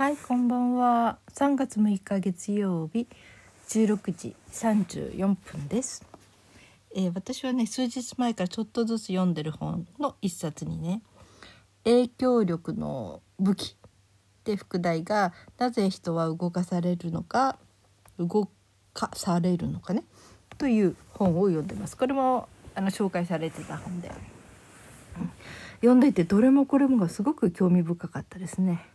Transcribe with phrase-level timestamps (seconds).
[0.00, 1.18] はい、こんばんは。
[1.34, 3.06] 3月6日月曜日
[3.68, 6.06] 16時34分です。
[6.96, 11.02] えー私はね数日前からちょっとずつ読んでる本の一冊にね
[11.84, 17.58] 「影響力の武器」って副題が「なぜ人は動かされるのか
[18.18, 18.48] 動
[18.94, 20.04] かされるのかね」
[20.56, 21.98] という本を読んでます。
[21.98, 24.10] これもあの紹介されてた本で、
[25.82, 28.89] 読んでいてどれもこれもがすごく興味深かったですね。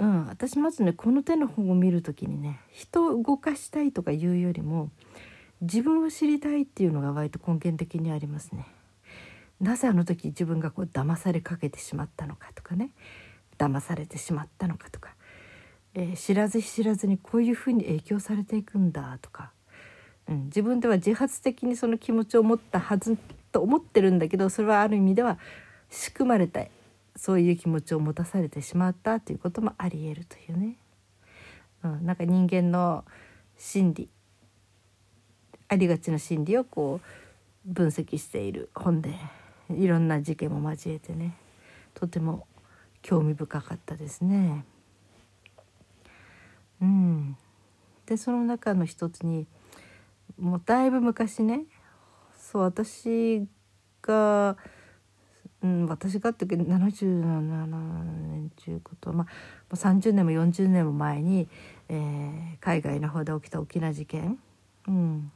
[0.00, 4.90] うん、私まずねこの手の本を見る時にね人を動かしたいとかいうよりも
[5.60, 8.66] 自分を知りたいっていうのが割と根源的にありますね。
[9.60, 12.92] なぜあの時自分がこう騙されかけてしまったのかとかね
[13.58, 15.14] 騙されてしまったのかとか、
[15.92, 19.52] えー知らず知らずにこういうふうに影響されていくんだとか、
[20.26, 23.18] うん、自分では自発的にその気持ちを持ったはず
[23.52, 25.38] と思ってるんだけどそれはある意味では
[25.90, 26.64] 仕組まれた
[27.20, 30.76] そういう気持ちを持たされてしまったということもありえるというね、
[31.84, 33.04] うん、なんか人間の
[33.58, 34.08] 心理
[35.68, 37.02] ありがちな心理をこ
[37.68, 39.14] う分析している本で
[39.68, 41.36] いろんな事件も交えてね
[41.92, 42.46] とても
[43.02, 44.64] 興味深かったですね。
[46.80, 47.36] うん、
[48.06, 49.46] でその中の一つに
[50.38, 51.64] もうだいぶ昔ね
[52.38, 53.46] そう私
[54.00, 54.56] が、
[55.62, 57.66] うん、私がっていうか77
[58.28, 59.26] 年中いうことは、ま
[59.70, 61.48] あ、30年も40年も前に、
[61.88, 64.38] えー海外の方で起きた大きな事件、
[64.86, 65.32] うん、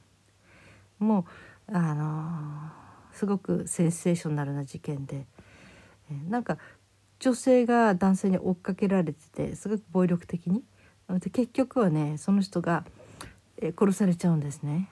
[0.98, 1.27] も
[1.69, 5.27] うあのーすごくセンセーショナルな事件で、
[6.11, 6.58] えーなんか
[7.19, 10.62] 女性が男性に追っかけられててすごく暴力的に。
[11.20, 12.84] で結局はねその人が、
[13.58, 14.89] えー殺されちゃうんですね。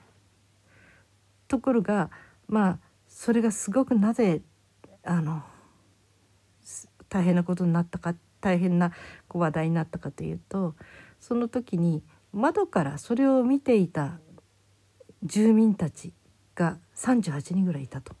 [1.47, 2.09] ところが
[2.47, 4.41] まあそれがすごくなぜ
[5.03, 5.43] あの
[7.09, 8.91] 大変なことになったか大変な
[9.29, 10.75] 話題になったかというと
[11.19, 14.19] その時に窓からそれを見ていた
[15.23, 16.13] 住民たち
[16.55, 18.13] が38人ぐらいいたと。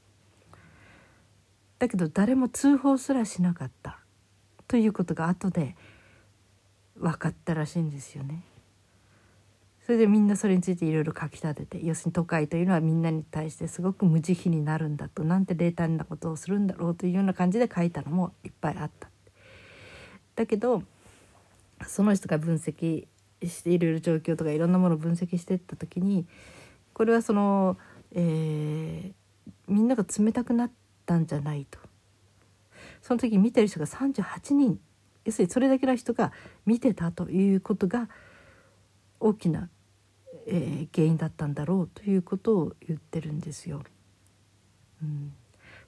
[1.79, 3.99] だけど誰も通報すらしなかった
[4.67, 5.75] ということが後で
[6.95, 8.43] 分かったらしいんですよね。
[9.85, 19.09] それでみんなそれについていろいろ書き立てて要するに都会というのはみんなに対してすごく無慈悲になるんだとなんて冷淡なことをするんだろうというような感じで書いたのもいっぱいあった。
[20.35, 20.83] だけど
[21.85, 23.07] その人が分析
[23.43, 26.25] していろいろ状況とかいろんなものを分析していった時に
[26.93, 27.77] これはその、
[28.13, 29.23] えー
[29.67, 30.71] みんなが冷たくなっ
[31.05, 31.79] たんじゃないと。
[33.01, 34.79] その時見てる人が38人
[35.25, 36.31] 要するにそれだけの人が
[36.65, 38.09] 見てたということが
[39.23, 39.69] 大きな、
[40.47, 43.81] えー原因だったんだろうということを言ってるんですよ。
[45.01, 45.33] うん、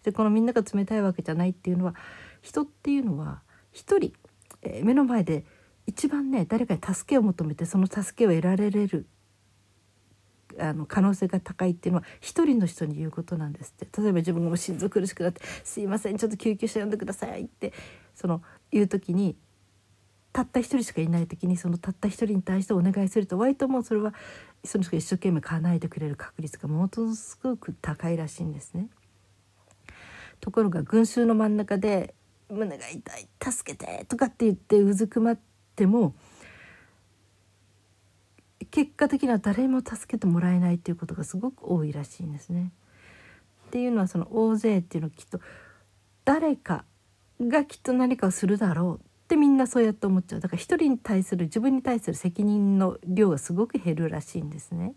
[0.04, 1.96] でこのみんなが冷たいわけじゃないっていうのは
[2.42, 3.42] 人っていうのは
[3.72, 4.14] 一人、
[4.62, 5.46] えー目の前で
[5.86, 9.06] 一番ね誰かに助けを求めてその助けを得られる
[10.58, 17.74] あの可能性が高いっていうのは一人の人に言うことなんですって例えば自分がもう心臓苦しくなって「すいませんちょっと救急車呼んでください」って
[18.14, 18.42] その
[18.72, 19.36] 言う時に
[20.36, 24.14] たった一人しかいない時にそのたった一人に対してお願いすると割ともうそれは
[24.66, 28.90] その人が一生懸命叶えてくれる確率がものすごく高いらしいんですね。
[30.42, 32.14] ところが群衆の真ん中で
[32.52, 35.40] 「胸が痛い助けて」とかって言ってうずくまっ
[35.78, 36.14] ても
[38.72, 42.74] 結果的には誰も助けてもらえないっていうことがすごく多いらしいんですね。
[43.68, 45.40] っていうのはその大勢っていうのはきっと
[46.26, 46.84] 誰か
[47.40, 54.94] がきっと何かをするだろうってみんなそうやって思っちゃうだから一人に対する自分に対する責任の量がすごく減るらしいんですね。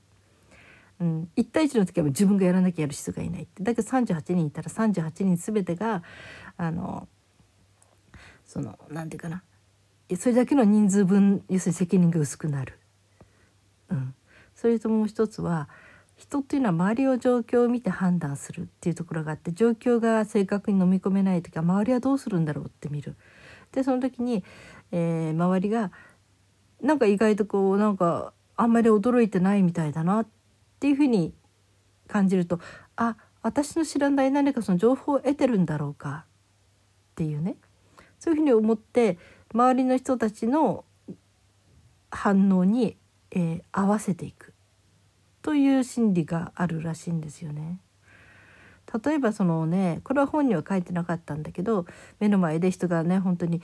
[1.00, 6.03] うん、1対1の時は自分がやらなきゃやる人がいないってだけど38人いたら38人全てが
[6.56, 7.09] あの
[8.44, 9.44] そのなんていうかな
[10.19, 12.78] それだけの人数分要するに責任が薄くなる。
[13.91, 14.15] うん、
[14.55, 15.69] それともう一つは
[16.17, 23.17] 人っていうのは周りを状況を見て判断するっていうところがあって状況が正確に飲み込めない時は周りはどうするんだろうって見る。
[23.73, 24.45] でその時に、
[24.93, 25.91] えー周りが
[26.81, 30.26] なんか意外とこうなんかあんまり驚いてないみたいだなっ
[30.81, 31.35] ていうふうに
[32.06, 32.61] 感じると
[32.97, 36.25] あ私の知らない何かその情報を得てるんだろうか
[37.12, 37.56] っていうね
[38.19, 39.19] そういうふうに思って
[39.53, 40.85] 周りの人たちの
[42.11, 42.97] 反応に、
[43.31, 44.55] えー合わせていく
[45.43, 47.81] という心理があるらしいんですよね。
[49.05, 51.87] 例えばそのねこれは本には書いてなかったんだけど
[52.20, 53.62] 目の前で人がね本当に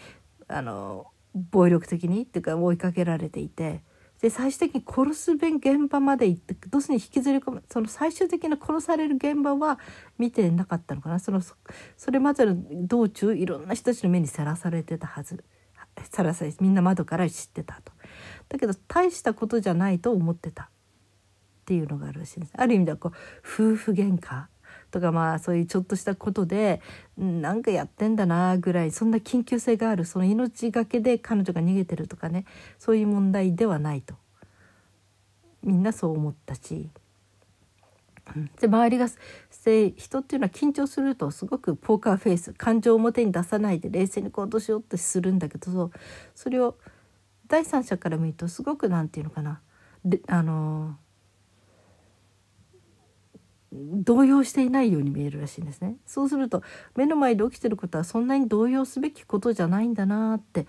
[0.48, 3.82] あの暴力的にっていうか追いかけられていて
[4.20, 5.52] で最終的に殺す現
[5.90, 9.78] 場まで行ってどうするに引きずり込むその最終的な殺される現場は
[10.18, 11.42] 見てなかったのかなその
[11.96, 12.56] それまでの
[12.86, 15.44] 道中いろんな人たちの目にさらされてたはず
[16.10, 17.92] さらさらみんな窓から知ってたと。
[18.48, 20.68] だけど大したことじゃないと思ってたっ
[21.66, 22.52] ていうのがあるらしいんです。
[22.56, 24.46] ある意味ではこう夫婦喧嘩
[24.94, 26.80] とかまあそういうちょっとしたことで
[27.18, 32.44] なんかやってんだなぐらいそんな緊急性があるその命がけで彼女が逃げてるとかね
[32.78, 34.14] そういう問題ではないと
[35.64, 36.88] みんなそう思ったし。
[38.58, 45.90] で周りが人っていうのは緊張するとすごくポーカーフェイス感情を表に出さないで冷静に行動しようってするんだけど
[46.34, 46.78] それを
[47.48, 49.60] 第三者から見るとすごく何て言うのかな
[50.06, 50.96] であの
[53.74, 55.96] 動揺していないように見えるらしいんですね。
[56.06, 56.62] そうすると
[56.96, 60.66] 目の前で起きてることはそんなに動揺すべきことじゃないんだなって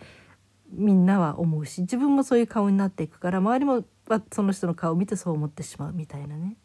[0.72, 3.84] みんなは思うし自分もそういう顔になっていくから周りも
[4.32, 6.58] その人の顔を見てそう思ってしまうみたいなね、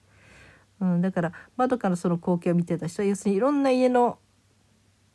[0.80, 4.18] うん、だから窓からその光景を見てた人は要するにいろんな家の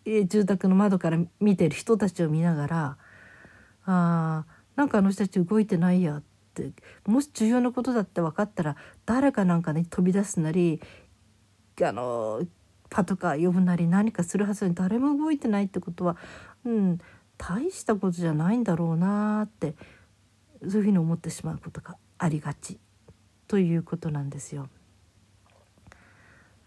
[0.05, 2.97] 住宅の窓から見てる人たちを見ながら
[3.85, 4.45] あ
[4.75, 6.23] なんかあの人たち動いてないやっ
[6.53, 6.71] て
[7.05, 8.75] もし重要なことだって分かったら
[9.05, 10.81] 誰かなんか、ね、飛び出すなり
[11.83, 12.41] あの
[12.89, 16.15] パトカー呼ぶなり何かするはずに誰も動いてないってことは、
[16.65, 16.99] うん、
[17.37, 19.75] 大したことじゃないんだろうなって
[20.61, 22.79] そういうふうに思ってしまうことがありがち。
[23.47, 24.69] ということなんですよ。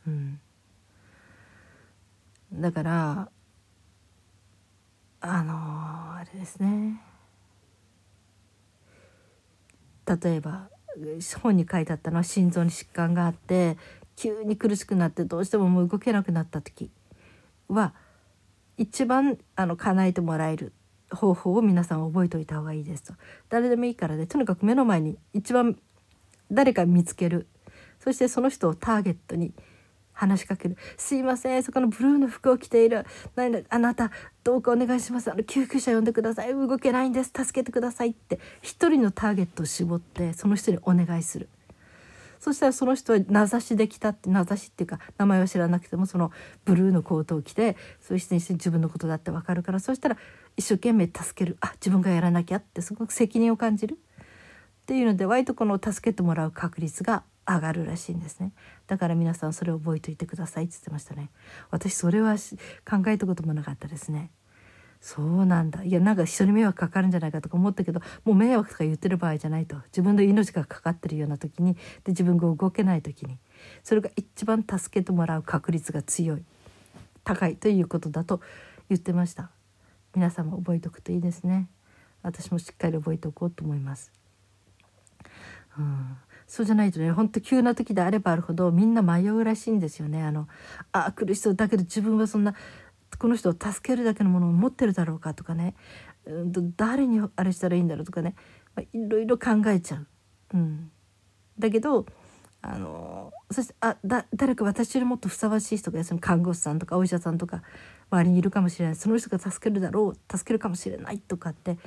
[0.07, 0.41] うん、
[2.53, 3.31] だから
[5.21, 5.55] あの
[6.17, 7.01] あれですね。
[10.07, 10.71] 例えば
[11.43, 13.77] 本に書いてあったのは心臓に疾患があって
[14.19, 16.91] 急に苦しくなってどうしてももう動けなくなった時
[17.69, 17.95] は
[18.77, 20.73] 一番あの叶えてもらえる
[21.13, 23.15] 方法を皆さん覚えておいた方がいいですと。
[23.49, 25.79] 誰でもいいからで、ね、とにかく目の前に一番
[26.51, 27.47] 誰か見つける。
[28.01, 29.53] そしてその人をターゲットに
[30.13, 33.07] 話しかける「すいませんそこのブルーの服を着ている。
[33.37, 34.11] 何あなた
[34.43, 35.31] どうかお願いします。
[35.31, 36.53] あの救急車呼んでください。
[36.53, 37.33] 動けないんです。
[37.35, 41.49] 助けてください」って一人のターゲットを絞ってその人にお願いする。
[42.41, 46.31] そしたらその人は名指しできたって名指しっていうか名前は知らなくてもその
[46.65, 50.17] ブルーのコートを着てそういう人に自分のことだって分かるからそしたら
[50.57, 51.57] 一生懸命助ける。
[51.61, 53.95] あ自分がやらなきゃってすごく責任を感じる。
[53.95, 58.53] っていうので割とこの助けてもらう確率が上がるらしいんですね。
[58.87, 61.31] だから皆さんそれを覚えておいてくださいって言ってましたね。
[61.71, 62.37] 私それは
[62.89, 64.31] 考えたこともなかったですね。
[65.01, 65.85] そうなんだ。
[65.85, 69.77] いやなんか人に迷惑かかるんじゃないかとか思ったけどもう迷惑とか言ってる場合じゃないと。
[69.87, 73.39] 自分の命がかかってるような時にで自分が動けない時に。
[73.83, 76.45] それが一番助けてもらう確率が強い。
[77.25, 78.41] 高いということだと
[78.89, 79.51] 言ってました。
[80.15, 81.69] 皆さんも覚えておくといいですね。
[82.23, 84.11] 私もしっかり覚えておこうと思います。
[85.79, 86.17] うん。
[86.49, 90.23] そうじゃないとねほんと急な時であればあるほどみんな迷うらしいんですよね。
[90.23, 90.49] あの
[90.93, 92.55] あ苦しそうだけど自分はそんな
[93.17, 95.75] この人を助けるだけのものを持ってるだろうかとかね、
[96.27, 98.35] うん、誰にあれしたらいいんだろうとかね、
[98.75, 100.07] まあ、いろいろ考えちゃう。
[100.55, 100.91] うん、
[101.59, 102.07] だけど
[102.61, 107.63] あのそしてあだ誰か私よりもっとふさわしい人がその看護師さんとかお医者さんとか
[108.11, 108.97] 周りにいるかもしれない。
[108.97, 111.79] その人が助けるだろう助けるかもしれないとかって。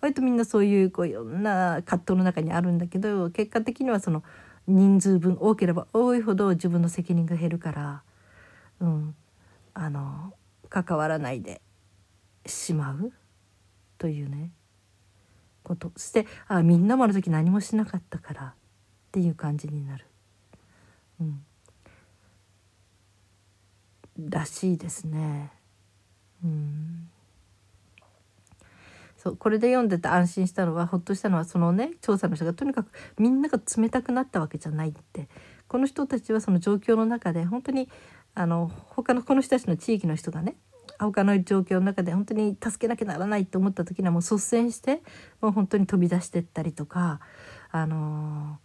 [0.00, 4.22] 割とみんなそういうこういろんな葛藤の中にあるんだけど結果的にはその
[4.66, 8.02] 人数分多ければ多いほど自分の責任が減るから、
[8.80, 9.14] うん、
[9.74, 10.32] あの
[10.70, 11.60] 関わらないで
[12.46, 13.12] しまう？
[13.98, 14.52] というね。
[15.62, 15.92] こと。
[15.96, 18.54] そしてあみんなもあの時何もしなかったからっ
[19.12, 20.06] ていう感じになる。
[21.20, 21.42] うん、
[24.30, 25.52] らしいですね。
[26.42, 27.10] うん。
[29.18, 35.28] そうこれで読んでて安心したのはほっとしたのはそのね調査の人がとにかくみんなが冷たくなったわけじゃないって。
[35.68, 37.88] この人たちはその状況の中で本当に
[38.34, 40.56] あの他のこの人たちの地域の人がね
[40.98, 45.02] 他の状況の中で本当に助けなきゃならないと思った時にはもう率先して
[45.40, 47.20] もう本当に飛び出してったりとか
[47.70, 48.58] あの、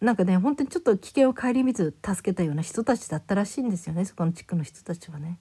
[0.00, 5.38] なんかね本当にちょっと危険を顧みず助けたような人たちだったらしいんですよねそこの地区の人たちはね。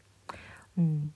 [0.78, 1.14] うん、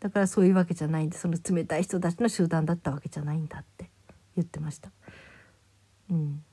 [0.00, 3.88] だからそういうわけじゃないんでその冷たい人たちの集団だったわけじゃないんだって
[4.36, 4.90] 言ってました。
[6.10, 6.44] うん、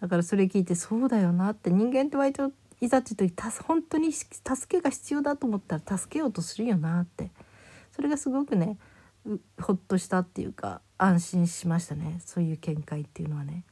[0.00, 4.32] だからそれ聞いてそうだよなって人間って割といざっていう時本当に助
[4.68, 7.30] けが必要だと思ったら助けようとするよなって。
[7.92, 8.78] それがすごくね
[9.60, 12.20] ほっとしたっていうか安心しましたね。
[12.24, 13.64] そういう見解っていうのはね。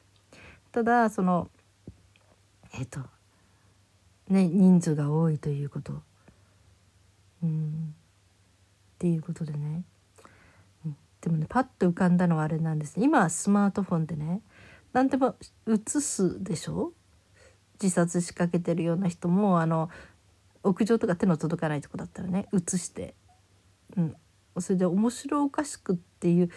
[0.73, 1.49] ただその
[2.73, 3.01] えっ、と
[4.29, 6.03] ね人数が多いということ。
[7.43, 7.95] うん。
[8.95, 9.85] っていうことでね、
[11.21, 14.41] でもねパッと浮かんだのはあれなんです今はスマートフォンでね
[14.93, 15.37] 何でも
[15.69, 16.93] 映すでしょ？
[17.83, 19.91] 自殺しかけてるような人もあの
[20.63, 23.15] 屋上とか手の届かないとこだったらね映して、
[23.97, 24.17] うん、
[24.59, 26.51] それで面白おかしくっていう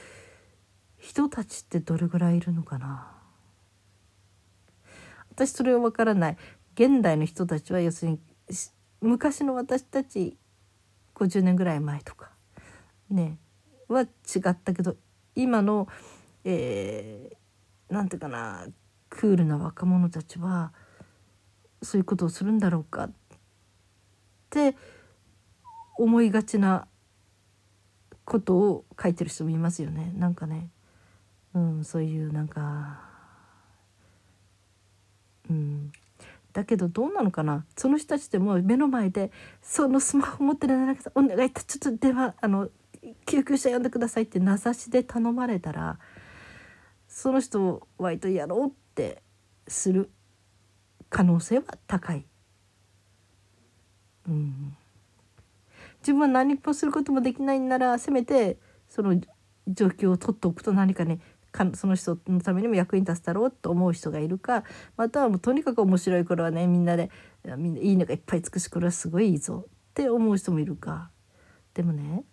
[0.98, 3.16] 人たちってどれぐらいいるのかな。
[5.32, 6.38] 私それは分からない。
[6.76, 8.20] 現代の人たちは要するに
[9.02, 10.38] 昔の私たち
[11.16, 12.32] 50年ぐらい前とか。
[13.10, 13.38] ね。
[13.88, 14.08] は違
[14.50, 14.96] ったけど
[15.36, 15.88] 今の、
[16.44, 18.68] えー、ていうかな
[19.10, 20.74] クールな若者たちは
[21.82, 23.12] そういうことをするんだろうかっ
[24.50, 24.76] て
[25.98, 26.88] 思いがちな
[28.26, 30.14] ことを書いてる人もいますよね。
[30.16, 30.70] なんかね、
[31.54, 33.02] うん、そういうなんか。
[35.50, 35.92] うん。
[36.54, 37.66] だけどどうなのかな。
[37.76, 39.32] その人たちでも目の前で
[39.62, 42.70] そのスマホ持ってるなお願いちょっと電話あの
[43.26, 46.00] 救急車呼んでくださいって名指しで頼まれたら
[47.08, 49.22] その人を割とやろうって
[49.68, 50.10] する
[51.10, 52.25] 可能性は高い。
[54.28, 54.75] うん、
[56.01, 59.20] 自分は何もすることもできないんならせめてその
[59.68, 61.20] 状況を取っておくと何かね
[61.51, 64.63] かその人のためにも役に立つだろうと思う人がいるか
[64.98, 67.10] またはもうとにかく面白い頃はねみんなで
[67.58, 71.10] みんないいのがいっぱい尽くしこれはすごいいいぞって思う人もいるか。
[71.74, 72.24] でもね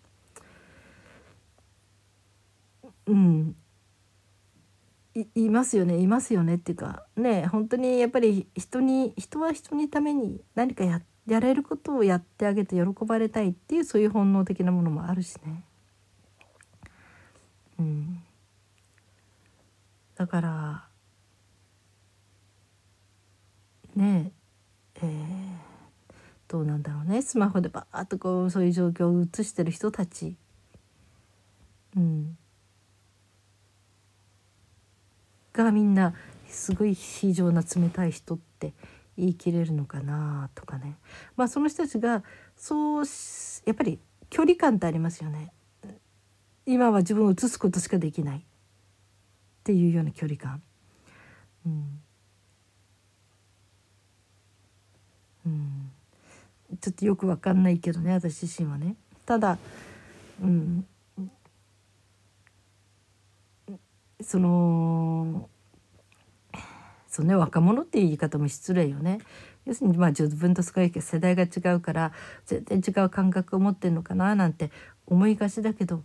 [3.06, 3.56] うん。
[5.35, 15.64] いますよねいますよねっていうかね本当にやっぱり人に人は人にために何かややれることをやってあげて喜ばれたいっていうそういう本能的なものもあるしね。
[17.78, 18.23] うん、
[20.14, 20.88] だから
[23.94, 24.32] ね
[24.94, 26.12] ええー、
[26.49, 30.37] どうなんだろうねスマホでバーッとこうそういう状況を映してる人たち。
[31.96, 32.38] うん
[35.64, 36.14] がみんな
[36.48, 38.72] すごい非常な冷たい人って
[39.16, 40.96] 言い切れるのかなとかね。
[41.36, 42.22] まあその人たちが
[42.56, 43.04] そう
[43.64, 43.98] やっぱり
[44.30, 45.52] 距離感ってありますよね。
[46.66, 48.42] 今は自分を映すことしかできないっ
[49.62, 50.62] ていうような距離感。
[51.64, 52.00] うん。
[55.46, 55.90] うん。
[56.80, 58.96] ちょっとよくわかんないけどね私自身はね。
[59.25, 59.58] ただ
[60.42, 60.86] うん。
[64.20, 65.49] その
[67.08, 69.18] そうね若者っていう言い方も失礼よね。
[69.64, 72.12] 要するにまあ自分とすごい世代が違うから
[72.44, 74.70] 全然違う感覚を持ってるのかななんて
[75.06, 76.04] 思いがちだけど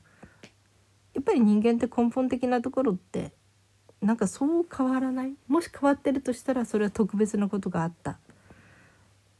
[1.13, 3.33] やっぱり人間って根本的なところって
[4.01, 5.33] なんかそう変わらない？
[5.47, 8.17] もし変わってるとしたらそれは特別なことがあった。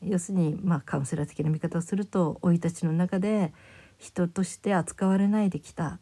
[0.03, 3.53] 要するにまあカウンセラー的な見方をすると生い立ちの中で
[3.97, 5.99] 人として扱われないできた。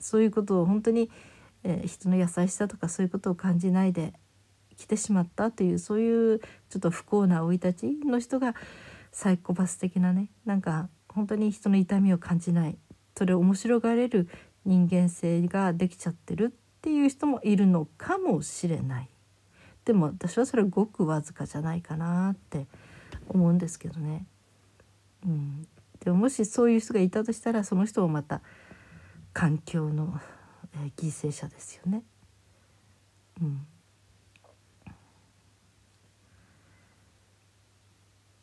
[0.00, 1.08] そういうことを本当に
[1.64, 4.12] えー、人の優しさとかそういうことを感じないで
[4.76, 8.54] 来てしまったというそういうちょっと不幸な生い立ちの人が
[9.12, 12.78] サイコパス的なねなんか本当に人の痛みを感じない
[13.16, 14.28] それを面白がれる
[14.64, 19.08] 人間性ができちゃってるっていう人もいるのかもしれない
[19.84, 22.66] でも私はそれごくわずかじゃないかなって
[23.28, 24.26] 思うんですけどね。
[25.24, 25.66] うん、
[26.00, 28.42] でももしそういう人がいたとしたらその人もまた
[29.32, 30.20] 環境の
[30.74, 32.02] えー、犠牲者ですよね。
[33.40, 33.66] うん、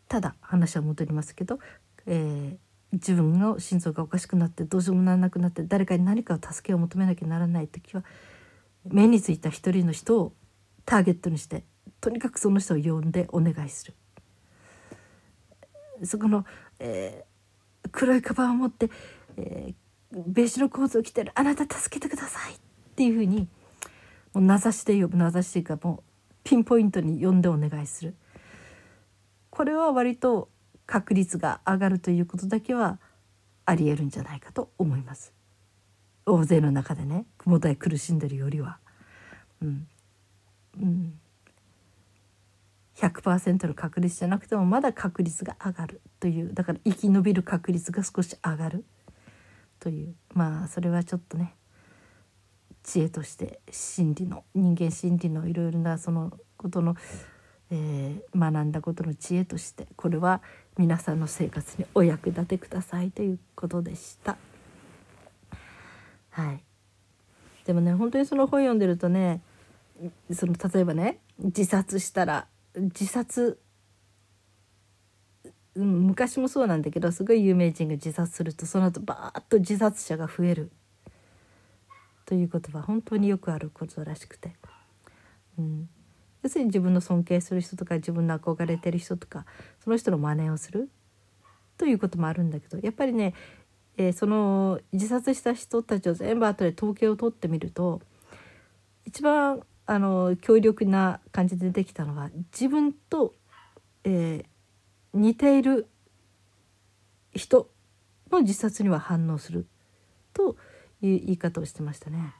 [0.08, 1.60] ただ話は戻りますけど、
[2.06, 2.58] えー、
[2.94, 8.04] 自分の心臓がおかしくなってどうしようもならなくなって誰かに何かを助けを求めなきゃならない時は
[8.84, 10.34] 目についた一人の人を
[10.86, 11.64] ターゲットにして
[12.02, 13.94] とにかくその人を呼んでお願いする。
[16.06, 16.46] そこの、
[16.80, 18.90] えー、黒いカバンを持って、
[19.38, 19.76] えー、
[20.12, 22.58] ベージュのコートを着てるあなた助けてくださいっ
[22.96, 23.48] ていうふうに
[24.34, 28.16] もう名指しで呼ぶ名指しというかもうピンポイントに呼んでお願いする
[29.50, 30.50] これは割と
[30.86, 33.00] 確率が上がるということだけは
[33.66, 35.34] ありえるんじゃないかと思います
[36.26, 38.80] 大勢の中でね雲台苦しんでるよりは
[39.62, 39.88] うん
[40.82, 41.20] うん
[42.96, 48.84] 100%の確率じゃなくてもまだ確率が上がるというだから生き延びる確率が少し上がる
[49.80, 51.56] というまあそれはちょっとね
[52.84, 56.96] 知恵として心理の人間心理のいろいろなそのことの、
[57.72, 60.42] えー、学んだことの知恵としてこれは
[60.78, 64.38] 皆さんの生活にお役立てくださいということでした。
[66.32, 66.64] はい、
[67.66, 69.42] でもね本当にその本読んでるとね
[70.34, 73.60] その例えばね自殺したら自殺
[75.80, 80.72] うん、昔もそうなんだけどすごい有名人が自殺するとその後バーッと自殺者が増える。
[82.26, 84.54] ということは本当によくあることらしくて、
[85.58, 85.90] うん、
[86.44, 89.46] 要するに自分の尊敬する人とか自分の憧れてる人とか
[89.84, 90.90] その人の真似をする。
[91.78, 93.34] ということもあるんだけどやっぱりね
[94.00, 98.02] えー、その自殺した人たちを全部後で統計を取ってみると
[99.06, 103.34] 一番あの強力な感じで出てきたのは自分と、
[104.06, 104.46] えー、
[105.14, 105.88] 似ている
[107.34, 107.70] 人
[108.32, 109.68] の自殺には反応する
[110.34, 110.56] と
[111.02, 112.34] いう言い方をしてましたね。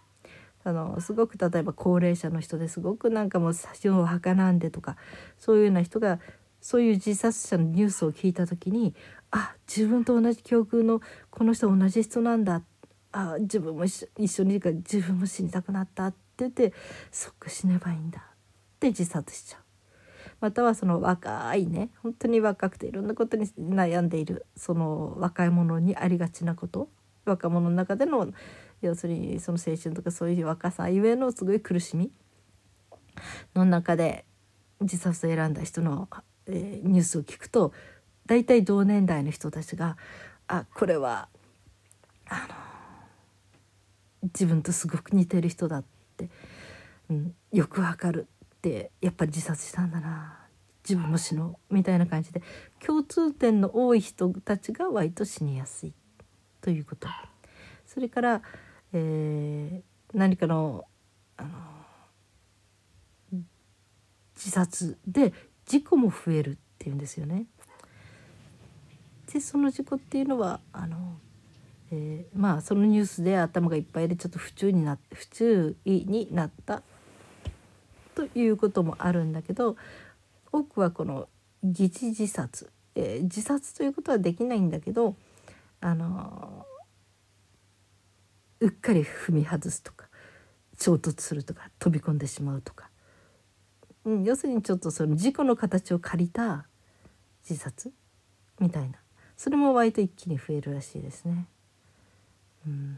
[0.64, 4.98] あのすごく例えば高齢者の人ですごくなんかもう死をはかなんでとか
[5.38, 6.20] そういうような人が
[6.60, 8.94] そういう自殺者のニュースを聞いた時に
[9.32, 12.62] あ自分と同じ境遇のこの人同じ人なんだ
[13.12, 16.74] あ自分も一緒にいるから自分も死にたくなったって言って
[17.12, 18.24] 即死ねばいいんだっ
[18.80, 19.69] て自殺しちゃう。
[20.42, 26.90] またはその若いね本当に若くていろんなことに悩んでいるその若い者にありがちなこと
[27.26, 28.30] 若者の中での
[28.82, 32.12] 要するにその青春とかそういう若さゆえのすごい苦しみ
[33.54, 34.26] の中で
[34.80, 36.08] 自殺を選んだ人の、
[36.48, 37.74] えー、ニュースを聞くと
[38.26, 39.98] 大体同年代の人たちが
[40.48, 41.28] あこれは
[42.30, 42.56] あの
[44.24, 45.84] 自分とすごく似てる人だっ
[46.18, 46.30] て、
[47.10, 48.28] うん、よくわかる。
[48.60, 50.46] ってやっぱり自殺したんだな。
[50.84, 51.74] 自分も死のう。
[51.74, 52.42] みたいな感じで。
[52.86, 55.94] 共通点の多い人たちが割と死にやすい
[56.62, 57.08] ということ。
[57.86, 58.42] それから、
[58.92, 60.86] えー、何かの
[61.38, 61.50] あの
[64.36, 65.34] 自殺で
[65.66, 67.46] 事故も増えるっていうんですよね。
[69.32, 71.20] でその事故っていうのはあの、
[71.92, 76.84] えー、まあそのニュースで頭がいっぱいでちょっと不注意にな不注意になった
[78.28, 79.78] ということもあるんだけど
[80.52, 81.30] 多くはこの
[81.64, 85.16] 疑似自殺、えー、自殺ということはできないんだけど
[85.82, 86.66] あの
[88.60, 90.08] うっかり踏み外すとか
[90.78, 92.90] 衝突するとか飛び込んでしまうとか、
[94.06, 96.66] うん、要するにちょっとその事故の形を借りた
[97.50, 97.92] 自殺
[98.60, 98.98] みたいな。
[99.40, 101.46] それも割と一気に増えるらしいですね。
[102.68, 102.98] うん。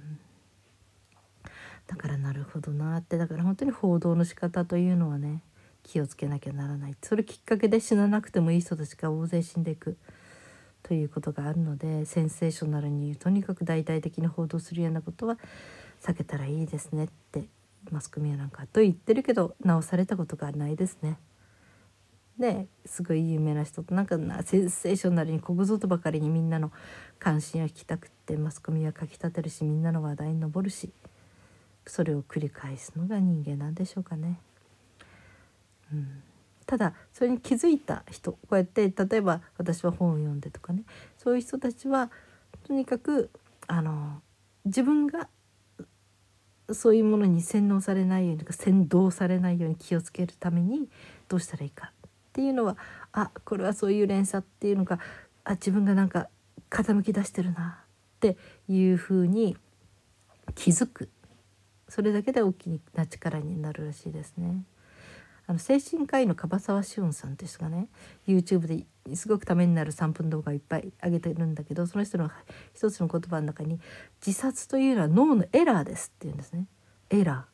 [1.92, 5.44] だからなるほどなってだから本当に報道の仕方というのはね
[5.84, 6.96] 気をつけなきゃならない。
[7.02, 9.98] それきっかけで死ななくてもいい人たちが大勢死んでいく。
[10.84, 15.38] ということがあるのでセンセーショナルにとにかく大々的に報道するようなことは
[16.02, 17.44] 避けたらいいですねって
[17.92, 21.18] マスコミはなんかと言ってるけど直されたことがないですね。
[22.40, 26.72] ですごい有名な人となんかセンセーショナルにこぐぞとばかりにみんなの
[27.20, 30.94] 関心を引きたくってマスコミはかきたてるしみんなの話題に上るし。
[31.86, 34.40] それを繰り返すのが人間なんでしょうかね。
[35.92, 36.24] うん、
[36.66, 40.84] ただそれに気づいた人こうやって例えば私は本を読んでとかね。
[41.18, 42.12] そういう人たちは
[42.64, 43.30] とにかく
[43.68, 44.22] あの
[44.66, 45.28] 自分が
[46.74, 50.88] そういうものに洗脳されないように先導されないように気をつけるために
[51.28, 52.78] どうしたらいいかっていうのは
[53.12, 55.00] あこれはそういう連鎖っていうのが
[55.44, 56.30] あ自分がなんか
[56.70, 58.38] 傾き出してるなって
[58.70, 59.58] いうふうに
[60.56, 61.10] 気づく。
[61.92, 64.64] それだけで大きな力になるらしいですね。
[65.46, 67.90] あの精神科医の樺沢志音さんって人がね
[68.26, 72.32] YouTube ですごくためになる3分動画いっぱい上げてるんだけどその人の
[72.74, 73.82] 一つの言葉の中に
[74.26, 76.66] 「自殺というのは脳のエラーです」って言うんですね。
[77.10, 77.46] エラ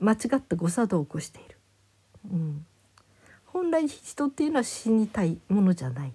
[0.00, 1.56] ー間違った誤作動を起こしている。
[2.30, 2.66] うん、
[3.46, 6.12] 本来人っていうのは死にたいものじゃない。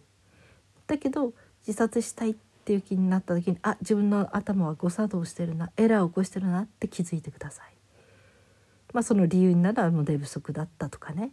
[0.86, 1.34] だけど
[1.66, 2.36] 自殺したいっ
[2.68, 7.74] ていう気になった時にあ自分の頭は誤作動してるなエラーを起こしてるなって気づいてください。
[8.94, 11.32] まあ、その理由になら寝不足だったとかね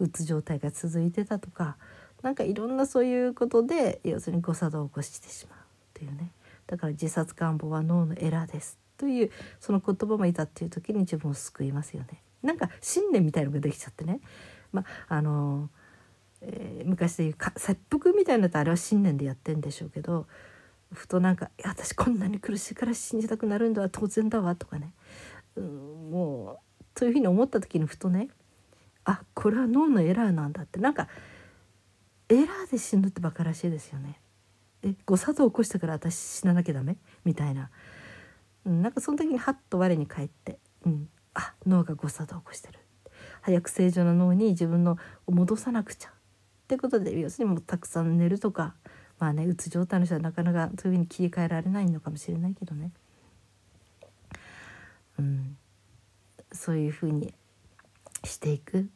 [0.00, 1.76] うつ状態が続いてたとか
[2.22, 5.58] なんかいろんなそういうことで要するに誤作動を起こしてしまう
[5.98, 6.32] というね
[6.66, 12.22] だから自殺願望は脳のエラーですというその言葉もいたっていう時に自分を救いますよね。
[12.42, 14.20] なんか信念みたいのができちゃってね、
[14.72, 15.70] まああの
[16.40, 20.26] えー、昔でいうか切腹みたいなのってあれは信念でやってんでしょうけど
[20.92, 24.94] ふとなんか「私こんなに苦しいから死にたくなるんだわ当然だわ」とかね、
[25.56, 28.28] うん、もうそういうふうに思った時にふとね
[29.04, 30.78] あこれは脳のエラーなんだって。
[30.78, 31.08] なんか
[32.28, 34.20] エラーで死ぬってバカらしいですよね。
[34.82, 36.96] え誤作動起こしたから私死ななきゃダメ？
[37.24, 37.70] みたいな、
[38.64, 42.78] うん、なんかその時にハッと我に返って、うん、あ脳が誤作動を起こしてる。
[43.42, 46.08] 早く正常な脳に自分のを戻さなくちゃ。
[46.08, 46.12] っ
[46.68, 48.74] てことで要するにもうたくさん寝るとか
[49.22, 52.90] まあねうつ状態の人はなかなかそういうふうに切り替えられないのかもしれないけどね。
[55.16, 55.56] うん。
[56.50, 57.32] そういうふうに
[58.24, 58.90] していく。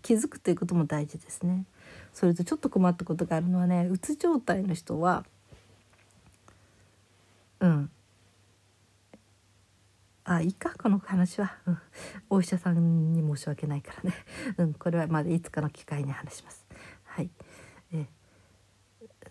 [0.00, 1.66] 気づくということも大事ですね。
[2.14, 5.26] それとちょっと困ったことがあるのはねうつ状態の人は
[7.60, 7.90] うん。
[10.24, 11.52] あいいかこの話は、
[12.30, 14.16] お医者さんに申し訳ないからね、
[14.56, 16.64] うん、これはまだいつかの機会に話します。
[17.04, 17.28] はい。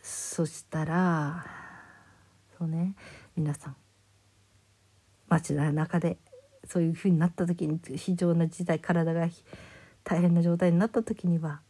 [0.08, 1.46] そしたら
[2.58, 2.96] そうね
[3.36, 3.76] 皆さん
[5.28, 6.18] 街の中で
[6.66, 9.28] そういうふうになった時に非常な事態体が
[10.04, 11.62] 大変な状態になった時には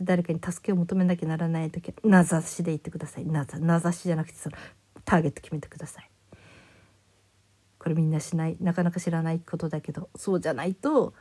[0.00, 4.56] 誰かに助けを求めなきゃならない時は名指しで言ってください名指しじゃなくてその
[5.04, 6.10] ターゲット決めてください。
[7.78, 11.12] これみんなしないなかなか知らないことだけどそうじゃないと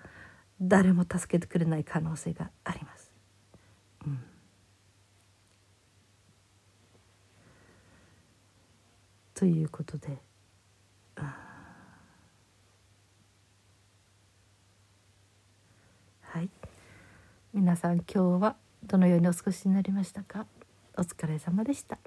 [0.62, 3.12] 誰も助けてくれない可能性があります。
[4.08, 4.20] うん、
[9.34, 10.18] ということで。
[16.22, 16.50] はい。
[17.54, 20.46] 皆さん今日はどのようにお過ごしになりましたか？
[20.98, 22.00] お疲れ様でした。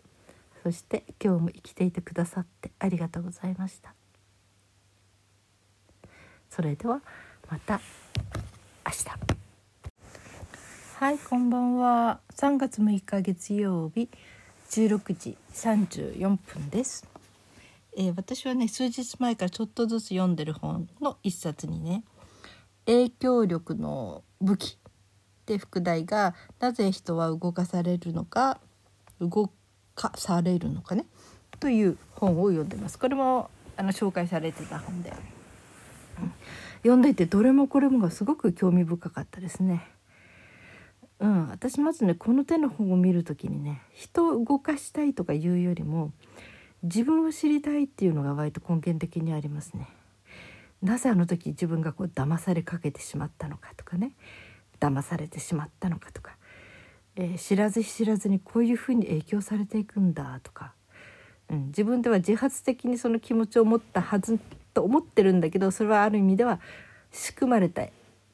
[0.63, 3.95] そして今日も生きていてくださってありがとうございました。
[6.51, 7.01] それでは
[7.49, 7.81] また
[8.85, 9.05] 明日。
[10.99, 12.21] はいこんばんは。
[12.35, 14.09] 3月6日月曜日
[14.71, 17.07] 16時34分です、
[17.99, 22.05] えー、私はね数日前からちょっとずつ読んでる本の一冊にね
[22.85, 24.79] 影響力の武器
[25.47, 28.61] で副題が「なぜ人は動かされるのか
[29.19, 29.51] 動
[29.95, 31.07] かされるのかね」
[31.59, 32.99] という本を読んでます。
[32.99, 35.11] これもあの紹介されてた本で、
[36.21, 36.33] うん、
[36.79, 39.89] 読んでいてどれもこれもがすごく興味深かったですね。
[41.19, 46.13] うん、私まずねこの手の本を見る時にね人を動かしたいとかいうよりも
[46.87, 49.89] 自分を知りたいっていうのが割と根源的にありますね。
[50.83, 54.13] なぜあの時自分がこう騙されかけてしまったのかとかね。
[54.81, 56.37] 騙されてしまったのかとか、
[57.17, 60.73] えー、知らず知らずにこういうふうに影響されていくんだとか、
[61.51, 64.39] うん、自分では自発的にその気持ちを持ったはず
[64.75, 66.61] と思ってるんだけどそれはある意味では
[67.11, 67.87] 仕組まれた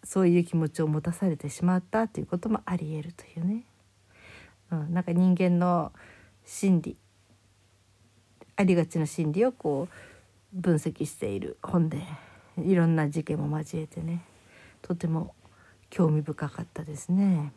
[0.05, 3.65] そういう気持ちを持たされてしまったということもありえるというね、
[4.73, 5.93] うん、なんか人間の
[6.45, 6.97] 心理
[8.57, 12.03] ありがちな心理をこう分析している本で
[12.59, 14.25] いろんな事件も交えてね
[14.83, 15.35] とても
[15.91, 17.53] 興味深かったですね。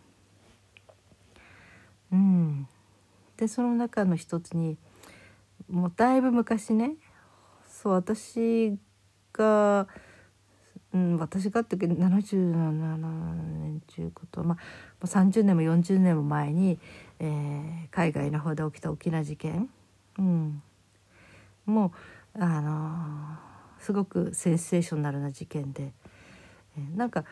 [2.11, 2.67] うん、
[3.37, 4.77] でその中の一つに
[5.69, 6.95] もうだいぶ昔ね
[7.67, 8.77] そう私
[9.33, 9.87] が、
[10.93, 14.57] うん、私がって77年中いうこと、ま
[15.01, 16.79] あ、30年も40年も前に、
[17.19, 19.69] えー、海外の方で起きた大きな事件、
[20.19, 20.61] うん、
[21.65, 21.91] も
[22.35, 23.37] うあの
[23.79, 25.93] すごくセンセーショナルな事件で、
[26.77, 27.25] えー、なんか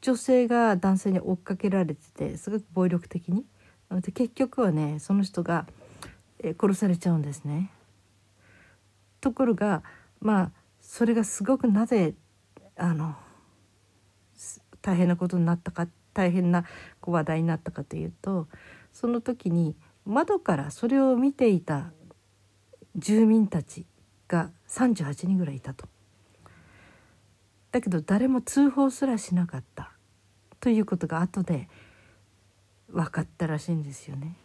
[0.00, 3.44] 女性が男性に追っかけられててすごく暴力的に
[3.90, 5.66] で結局はねその人が、
[6.38, 7.70] えー、殺されちゃうんですね。
[9.20, 9.82] ところが
[10.20, 12.14] まあそれがすごくなぜ
[12.76, 13.14] あの
[14.80, 16.64] 大変なことになったか大変な
[17.02, 18.48] 話題になったかというと
[18.92, 21.92] その時に窓からそれを見ていた
[22.96, 23.86] 住民たち
[24.28, 25.88] が38人ぐらいいたと。
[27.72, 29.92] だけど誰も通報すらしなかった
[30.58, 31.68] ということが後で
[32.88, 34.36] 分かったらしいんですよね。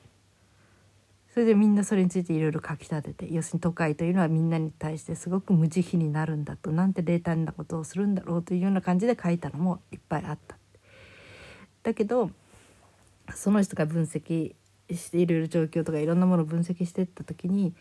[1.33, 10.57] それでみんなそれについていろいろ書き立てて要するに都会というのはみんなに対してすごく無慈悲になるんだとなんて冷淡なことをするんだろうというような感じで書いたのもいっぱいあった。
[11.83, 12.31] だけど
[13.33, 14.55] その人が分析
[14.89, 17.73] していろいろ状況とかいろんなものを分析していった時に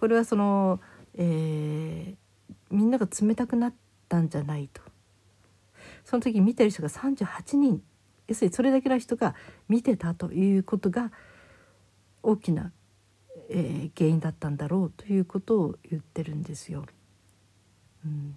[0.00, 0.80] これはその
[1.14, 3.74] えー、みんなが冷たくなっ
[4.08, 4.80] たんじゃないと。
[6.04, 7.82] その時見てる人が38人
[8.26, 9.34] 要するにそれだけの人が
[9.68, 11.12] 見てたということが
[12.22, 12.72] 大きな、
[13.50, 16.86] えー、原因だったんだろうということを言ってるんですよ。
[18.04, 18.34] うん、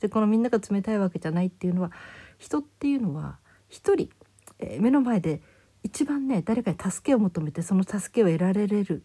[0.00, 1.92] でこのみんなが冷たいわけじゃないっていうのは
[2.38, 3.38] 人っていうのは
[3.68, 4.10] 一人、
[4.58, 5.42] えー、目の前で
[5.84, 9.04] 一番ね誰かに助けを求めてその助けを得られる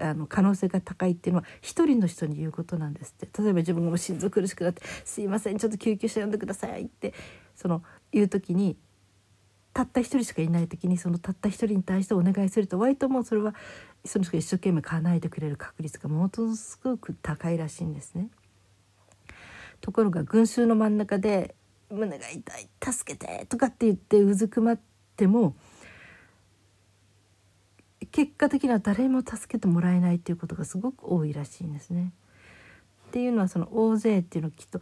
[0.00, 7.14] あの可能性が高いっていうのは一人の人に言うことなんですって例えば自分がも心臓苦しくなって「すいませんちょっと救急車呼んでください」って
[7.54, 7.82] その
[8.12, 8.76] 言う時に
[9.72, 13.54] たった一人しかいない時にそのたった一人に対してお願いすると割ともうそれは
[14.04, 18.30] その人が一生懸命叶えてくれる確率がものすごく高いらしいんですね。
[19.80, 21.54] ところが群衆の真ん中で
[21.90, 24.80] 「胸が痛い助けて」とかって言ってうずくまっ
[25.16, 25.56] ても
[28.06, 32.12] 結果的には誰も助けてもらえないっていうことがすごく多いらしいんですね。
[33.08, 34.80] っていうのはその大勢っていうのはきっと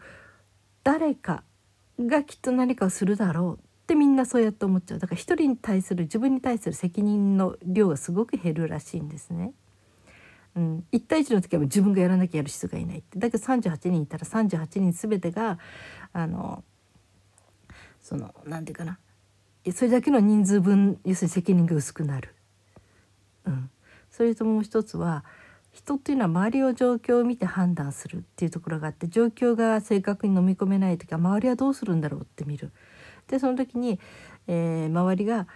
[0.85, 1.43] 誰か
[1.99, 4.99] がきっと何かをするだろうってみんなそうやって思っちゃう。
[4.99, 9.53] だから一人に対する自分に対する責任の量がすごく減るらしいんですね。
[10.55, 13.19] うん、1対1の時は自分がやらなきゃやる人がいないって。
[13.19, 15.59] だけど38人いたら38人全てが
[16.13, 16.63] あの
[18.01, 18.99] その何て言うかな。
[19.73, 22.35] それだけの人数分要するに責任が薄くなる。
[23.49, 23.71] うん、
[24.11, 25.25] それともう一つは
[25.73, 32.73] 人っていうのは周りを状況を見て判断するっていうところがあって状況が正確に飲み込めない時は周りはどうするんだろうって見る。
[33.29, 34.01] でその時に、
[34.47, 35.47] えー、周りが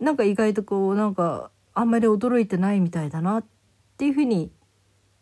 [0.00, 3.44] なんか意外とこうなんかあんまり驚いてないみたいだなっ
[3.96, 4.50] ていうふうに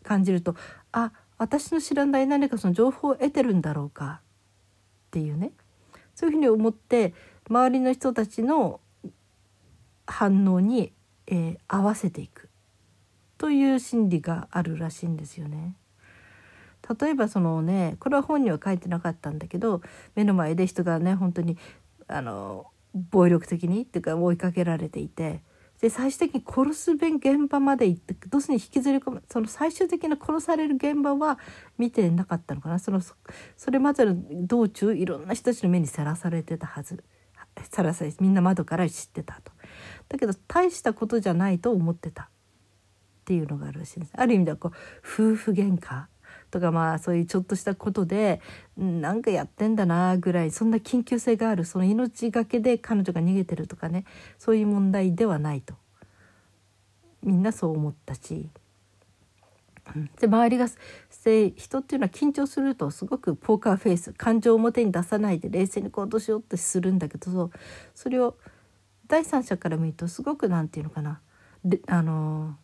[0.03, 0.57] 感じると
[0.92, 4.20] あ私の知らない何かその情報を得てるんだろうか
[5.09, 5.53] っていうね
[6.14, 7.14] そういうふうに思って
[7.48, 8.81] 周りの人たちの
[10.07, 10.92] 反応に、
[11.29, 12.49] えー、合わせていく
[13.37, 15.75] という心理があるらしいんですよね。
[17.01, 19.83] 例えばそのねこれは本には書いてなかったんだけど
[20.14, 21.59] 目の前で人がね本当に
[22.07, 25.43] あの暴力的にっていうか追いかけられていて
[25.81, 31.38] で最終的に殺す現場まで行ってどうするに引きずり込むその最終的な殺される現場は
[31.77, 37.05] 見てなかったのかなそのそれまでの道中いろんな人たちの目にさらされてたはず
[37.71, 39.53] さらされみんな窓から知ってたと。
[40.09, 42.29] だけど大したことじゃないと思ってたっ
[43.25, 44.12] ていうのがあるらしいんです。
[44.16, 46.05] ある意味ではこう夫婦喧嘩
[46.51, 48.40] とかまあそういうちょっとしたことで
[48.77, 54.05] なんかやってんだなぐらいそんな緊急性があるその命がけで彼女が逃げてるとかね
[54.38, 55.75] そういう問題ではないと
[57.23, 58.49] みんなそう思ったし。
[60.21, 60.68] で周りが
[61.57, 67.51] 人っていうのは緊張するとすごくポーカーフェイス感情を表に出さないで冷静に行動しようってするんだけど
[67.94, 68.37] それを
[69.09, 71.21] 第三者から見るとすごく何て言うのかな。
[71.88, 72.57] あの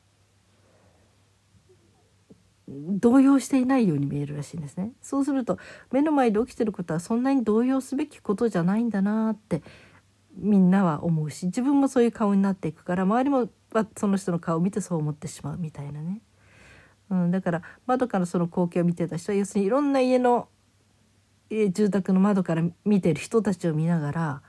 [2.67, 4.93] 動揺していないように見えるらしいんですね。
[5.03, 5.59] そうすると
[5.93, 9.63] 目の前で起きてることはそんなに動揺すべきことじゃないんだなって
[10.37, 13.49] みんなは思うし自分もそういう顔になっていくから周りも
[13.97, 16.23] その人の顔を見てそう思ってしまうみたいなね、
[17.11, 20.49] うん、だから窓からその光景を見てた人は要するにいろんな家の
[21.51, 24.43] 住宅の窓から見てる人たちを見ながら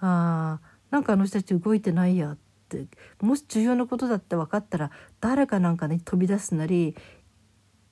[0.00, 0.60] あ
[0.94, 2.86] なんかあの人たち動いてないやって
[3.20, 6.94] もし重要なことだって分かったら誰かなんかに飛び出すなり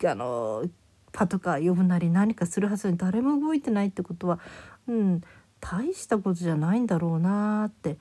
[0.06, 0.62] あの
[1.10, 4.38] パトカー呼ぶなり何かするはずに誰も動いてないってことは、
[4.86, 5.20] うん、
[5.58, 7.98] 大したことじゃないんだろうなって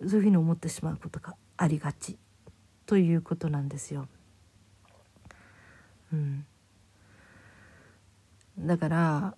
[0.00, 2.18] そういうふうに思ってしまうことがありがち。
[2.86, 4.08] ということなんですよ。
[6.12, 6.44] うん、
[8.58, 9.36] だから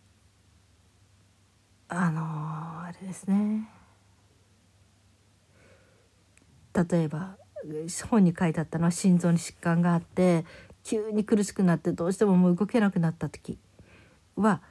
[1.88, 3.79] あのー、あれですね。
[6.90, 7.36] 例えば
[8.08, 10.44] 本に書いてあったのは心臓に疾患があって
[10.84, 13.58] 急に苦しくなってどうしてももう動けなくなった時
[14.36, 14.62] は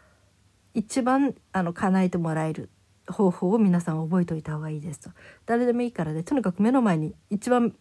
[0.73, 2.69] 一番あの叶えてもらえる
[3.07, 5.09] 方法を皆さん覚えておいた方がいいですと。
[5.45, 7.75] 誰でもいいからで、ね、とにかく目の前に一番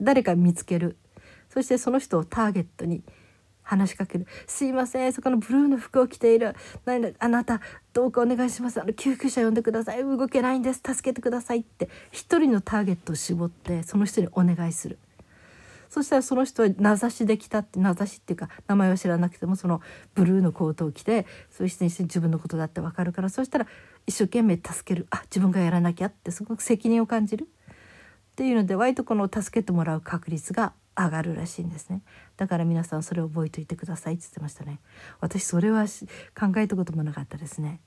[0.00, 0.96] 誰か見つける。
[1.48, 3.02] そしてその人をターゲットに
[3.72, 6.54] 話しかける「すいませんそこのブルーの服を着ている。
[7.18, 7.60] あなた
[7.92, 8.80] どうかお願いします。
[8.80, 10.02] あの救急車呼んでください。
[10.02, 10.82] 動けないんです。
[10.84, 11.88] 助けてください」って。
[12.10, 14.98] 一人のターゲットを絞ってその人にお願いする。
[15.92, 19.82] そしたらその人は名指しで来たって名指しっていうか名前は知らなくてもその
[20.14, 23.66] ブルーのコートを着てそういう人にして自分のことだって分かるからそしたら
[24.06, 25.06] 一生懸命助ける。
[25.10, 27.46] あ自分がやらなきゃってすごく責任を感じる。
[28.32, 32.02] っていうので割とこの助けてもらう確率が上がるらしいんですね。
[32.36, 34.80] だから皆さんそれを覚えておいてくださいって言ってましたね。
[35.20, 35.86] 私それは
[36.38, 37.80] 考えたこともなかったですね。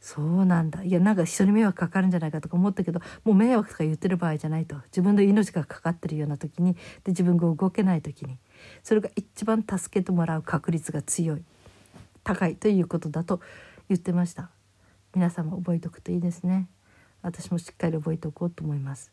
[0.00, 0.82] そうなんだ。
[0.82, 4.76] いやなんか人に迷惑かかるんじゃないかとか思ったけどもう迷惑とか言ってる場合じゃないと。
[4.86, 8.38] 自分の命がかかってるような時にで自分が動けない時に
[8.82, 11.44] それが一番助けてもらう確率が強い
[12.24, 13.40] 高いということだと
[13.88, 14.50] 言ってました。
[15.14, 16.68] 皆さんも覚えておくといいですね。
[17.22, 19.12] 私もしっかり覚えておこうと思います。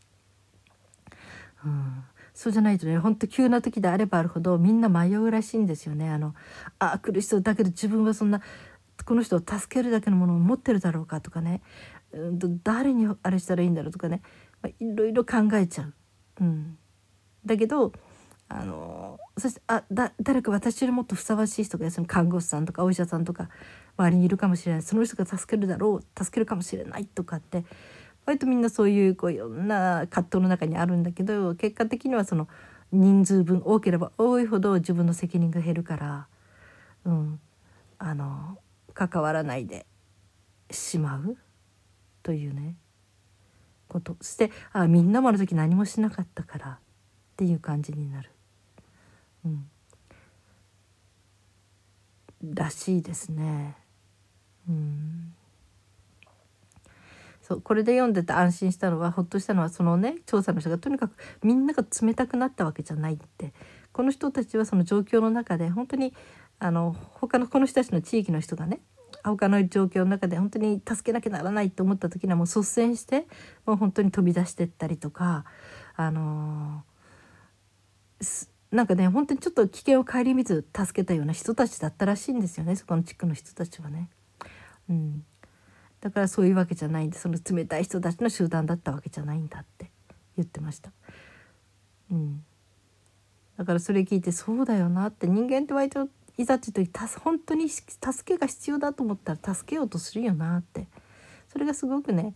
[1.64, 2.04] うん。
[2.40, 6.10] そうじゃないとねほんと急な時であればあるほどみんな迷うらしいんですよね。
[6.10, 6.36] あの
[6.80, 8.40] あ苦しそうだけど自分はそんな
[9.04, 11.62] この人を助けるだけのものを持ってるだろうかとかね、
[12.14, 14.22] うん、誰にあれしたらいいんだろうとかね、
[14.62, 15.94] まあ、いろいろ考えちゃう。
[16.40, 16.78] うん、
[17.46, 17.92] だけど
[18.48, 23.50] あのそしてあだ誰か私よりもっとふさわしい人がその看護師さんとかお医者さんとか
[23.98, 24.82] 周りにいるかもしれない。
[24.82, 26.24] その人が助けるだろう。
[26.24, 27.66] 助けるかもしれないとかって
[28.30, 32.48] 割とみんなそういうこういろんな葛藤の中にあるんだけど結果的にはその
[32.92, 36.28] 人数分多ければ多いほど自分の責任が減るから、
[37.06, 37.40] うん、
[37.98, 38.60] あの
[38.94, 39.88] 関わらないで
[40.70, 41.38] しまう
[42.22, 42.76] というね
[43.88, 46.78] ことそしてあみんなもあの時何もしなかったからっ
[47.36, 48.30] ていう感じになる。
[49.44, 49.70] うん、
[52.54, 53.76] らしいですね。
[54.70, 55.34] うん
[57.50, 63.54] そうこれで読んでて安心したのはほっとしたのはそのね調査の人がとにかくみんなが冷たくなったわけじゃないって
[63.92, 66.14] この人たちはその状況の中で本当に
[66.60, 68.82] あの他のこの人たちの地域の人がね
[69.24, 73.26] 他の状況の中で本当に助けなきゃならないと思った時にはもう率先して
[73.66, 75.44] もう本当に飛び出してったりとか
[75.96, 76.84] あの
[78.72, 84.12] なんかね本当にちょっと危険を顧みず助けたような人たちだったらしいんですよねそこの地区の人たちはね。
[84.88, 85.24] うん、
[86.02, 89.92] だからそういうわけじゃないんでその冷たい人たちの集団だったわけじゃないんだって。
[90.40, 90.92] 言ってました。
[92.12, 92.44] うん、
[93.58, 95.28] だからそれ聞いてそうだよなって。
[95.28, 96.08] 人間って割と
[96.38, 97.92] いざという時本当に助
[98.26, 100.88] けが必要だと思ったら助けようとするよなって。
[101.50, 102.34] それがすごくね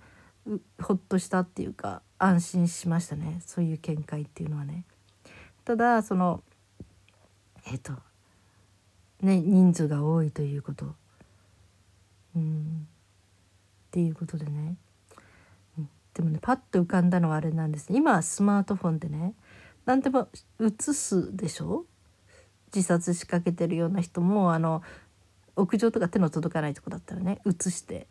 [0.82, 3.41] ほっとしたっていうか安心しましたね。
[3.45, 4.86] そういう見解っていうのはね。
[5.63, 6.43] ただその
[7.65, 7.93] えっ、ー、と
[9.21, 10.93] ね人数が多いということ。
[12.36, 12.88] うん。
[13.94, 14.76] っていうことでね、
[15.78, 19.36] うん、でもねパッと浮かんだのはあれなんです今はスマートフォンでね
[19.86, 20.30] 何でも
[20.60, 21.86] 映すでしょ？
[22.74, 24.82] 自殺しかけてるような人もあの
[25.56, 28.08] 屋上とか手の届かないとこだったらね映して、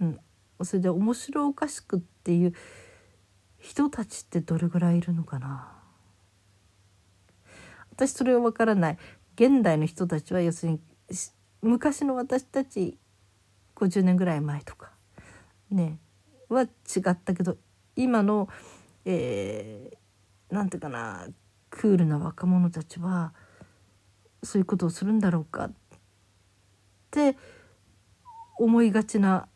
[0.00, 0.18] うん、
[0.62, 2.54] それで面白おかしくっていう
[3.58, 5.70] 人たちってどれぐらいいるのかな？
[7.90, 8.98] 私それは分からない。
[9.36, 10.80] 現代の人たちは要するに
[11.60, 12.96] 昔の私たち
[13.76, 14.93] 50年ぐらい前とか。
[15.74, 15.98] ね。
[16.48, 16.66] は違
[17.08, 17.56] ったけど
[17.96, 18.48] 今の、
[19.04, 21.26] えー、ていうかな
[21.70, 23.32] クールな若者たちは
[24.42, 25.72] そういうことをするんだろうかっ
[27.10, 27.36] て
[28.58, 29.48] 思いがちな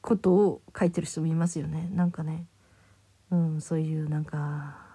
[0.00, 1.88] ことを書いてる人もいますよね。
[1.92, 2.46] なんかね、
[3.30, 4.90] うん、そういうなんか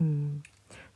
[0.00, 0.42] うん、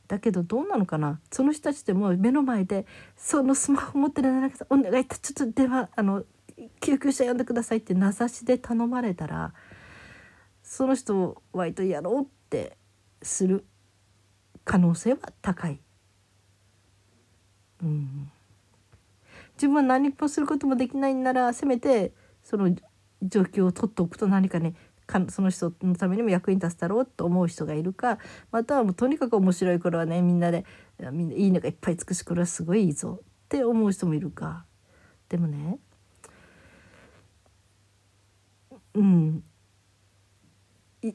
[0.07, 1.20] だけどどうなのかな。
[1.31, 6.24] その人たちでも目の前でそのスマホ持ってる中お願いちょっと電話あの
[6.81, 9.53] 救急車呼んでくださいって名指しで頼まれたら
[10.62, 12.77] その人を割とやろうって
[13.23, 13.64] する
[14.64, 15.81] 可能性は高い。
[17.83, 18.31] うん、
[19.55, 22.75] 自分は何もすることもできないんならせめてその
[23.23, 24.75] 状況を取っておくと何かね
[25.07, 28.18] かその人のためにも役に立つだろうと思う人がいるか
[28.53, 30.64] またはもうとにかく面白い頃はねみんなで
[31.12, 34.66] みんないいねがいっぱいつくしこれはすごいいいぞって思う人もいるか
[35.29, 35.79] でもね
[38.99, 39.45] うん。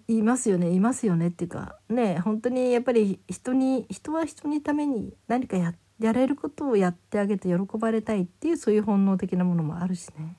[0.07, 0.71] いますよね。
[0.71, 10.37] いますよねっていうかね本当にやっぱり人に人は人にために何かややれることをやってあげて喜ばれたいっていうそういう本能的なものもあるしね。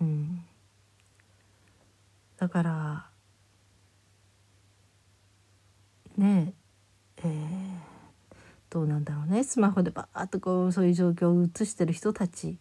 [0.00, 0.44] うん。
[2.36, 3.06] だから
[6.18, 6.52] ね
[7.18, 8.34] ええー、
[8.68, 9.42] どうなんだろうね。
[9.42, 12.58] スマホでバーッとこうそういう状況を映してる人たち。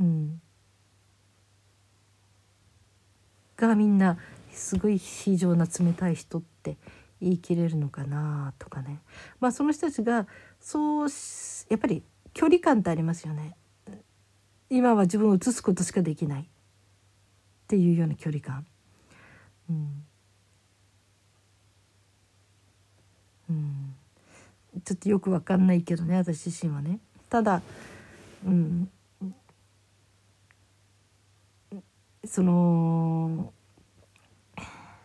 [0.00, 0.40] うん。
[3.56, 4.18] がみんな
[4.52, 6.76] すごい非常な冷たい人って
[7.20, 9.00] 言い切れるのかなとかね。
[9.40, 10.26] まあその人たちが
[10.60, 11.08] そう
[11.68, 13.56] やっぱり距離感ってありますよね。
[14.70, 16.46] 今は自分を映すことしかできないっ
[17.68, 18.66] ていうような距離感。
[19.70, 20.04] うん。
[23.50, 23.94] うん、
[24.84, 26.98] ちょっとよくわかんないけどね私自身はね。
[27.28, 27.60] ただ、
[28.46, 28.90] うん、
[32.26, 33.52] その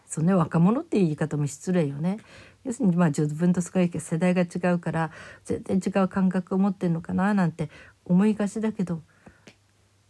[0.08, 2.18] そうね若者っていう言い方も失礼よね。
[2.64, 5.12] 要するにまあ自分とすごい世代が違うから
[5.46, 7.70] 全然違う感覚を持ってるのかななんて
[8.06, 9.02] 思いがちだけど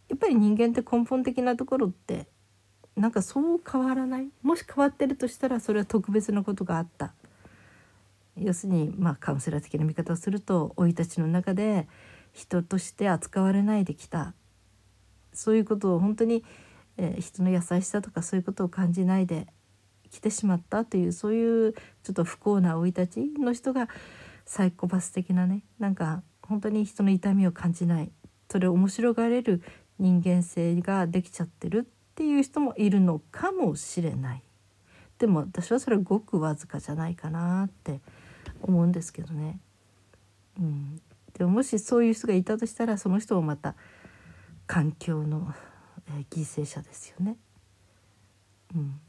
[0.08, 2.26] やっぱり人間って根本的なところって
[2.96, 4.28] なんかそう変わらない？
[4.42, 7.14] もし変わってるとしたらそれは特別なことがあった。
[8.36, 11.88] 要するにまあカウンセラー的な見方をすると生い立ちの中で
[12.32, 14.34] 人として扱われないできた。
[15.32, 16.44] そういうことを本当に、
[17.00, 19.46] えー、人の優しさとかそういうことを感じないで
[20.10, 23.88] 来てしまったというそういうちょっと不幸な生い立ちの人が
[24.44, 28.10] サイコパス的なねなんか本当に人の痛みを感じない。
[28.50, 29.62] それを面白がれる
[30.00, 34.42] 人間性ができちゃってるっていう人もいるのかもしれない。
[35.18, 38.00] でも私はそれごくわずかじゃないかなって
[38.62, 39.60] 思うんですけどね。
[40.58, 41.00] うん、
[41.34, 43.76] でももしそういう人がいたとしたらその人もまた
[44.66, 45.54] 環境の、
[46.18, 47.36] え、犠牲者ですよね。
[48.74, 49.00] うん、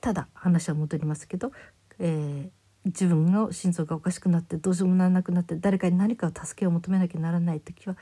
[0.00, 1.50] ただ話は戻りますけど、
[1.98, 2.50] えー、
[2.84, 7.96] 自分の心臓がおかしくなってどうしようもならなくなって誰かに何かを助けを求めなきゃならない時は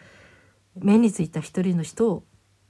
[0.74, 2.24] 目についた一人の人を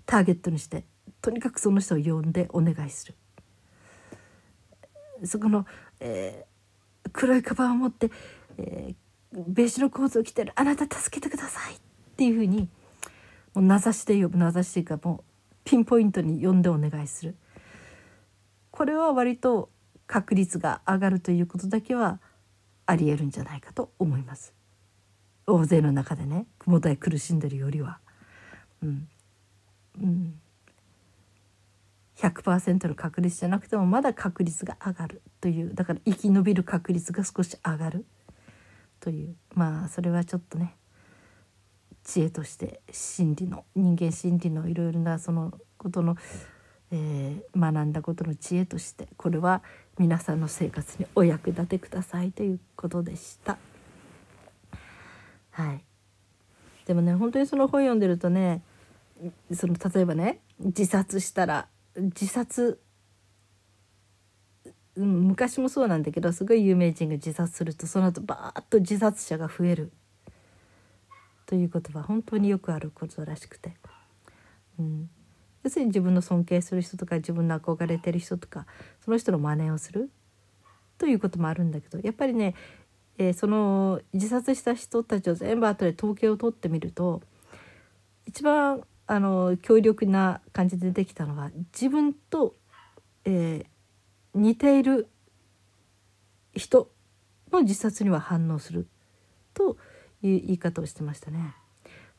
[0.06, 0.84] ターゲットにして
[1.20, 3.14] とにかくその人を呼んでお願いする。
[5.24, 5.66] そこの、
[6.00, 8.10] えー、黒いカバンを持って、
[8.58, 8.94] えー、
[9.34, 11.78] ベージュのコートを着てるあなた助けてくださいっ
[12.16, 12.68] ていうふうに
[13.54, 15.24] もう名指しで呼ぶ名指しというかもう
[15.64, 17.34] ピンポイントに呼んでお願いする。
[18.70, 19.70] これは割と
[20.06, 22.20] 確率が上がるということだけは
[22.86, 24.52] ありえるんじゃないかと思います。
[25.46, 27.98] 大勢の中でね雲台苦しんでるよりは。
[28.82, 29.08] うん
[30.02, 30.40] うん、
[32.16, 38.04] 100%の確率じゃなくてもまだ確率が上がるというだから生き延びる確率が少し上がる
[39.04, 40.76] というまあそれはちょっとね
[42.04, 46.16] 知恵として心理の人間心理のいろいろなそのことの、
[46.90, 49.62] えー、学んだことの知恵としてこれは
[49.98, 53.58] 皆さんの生活にお役立てくださいということでした。
[55.50, 55.84] はい、
[56.86, 58.62] でもね本当にその本読んでるとね
[59.52, 62.80] その例えばね自殺したら自殺
[64.96, 69.92] うん昔もそうなんだけどすごい有名人が自殺するとその後バーッと自殺者が増える。
[71.46, 73.74] ということは本当によくあることらしくて、
[74.78, 75.10] うん、
[75.62, 78.66] 要するに自分の尊敬する人とか自分の憧れてる人とか
[79.04, 80.10] その人の真似をする。
[80.96, 82.54] ということもあるんだけどやっぱりね、
[83.18, 87.20] えー、その自殺した人たちを全部後で統計を取ってみると
[88.26, 92.54] 一番あの強力な感じで出てきたのは自分と、
[93.24, 93.66] えー、
[94.34, 95.08] 似ている
[96.54, 96.90] 人
[97.52, 98.86] の自殺には反応する
[99.54, 99.76] と
[100.22, 101.54] いう言い方をしてましたね。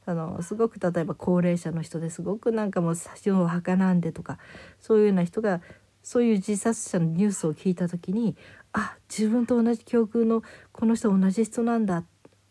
[0.06, 4.38] あのすごく例えば高齢者の人ですごくなんかもう死のお墓なんでとか
[4.80, 5.62] そういうような人が
[6.04, 8.36] そういう自殺者のニュースを聞いた時に
[8.72, 12.04] あ自分と同じ境遇のこの人同じ人なんだ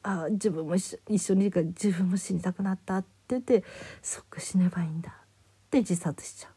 [0.03, 3.63] あ自分も一緒にいるから自分も死にたくなったって言って
[4.03, 5.15] 即死ねばいいんだっ
[5.71, 6.54] て自殺しちゃう。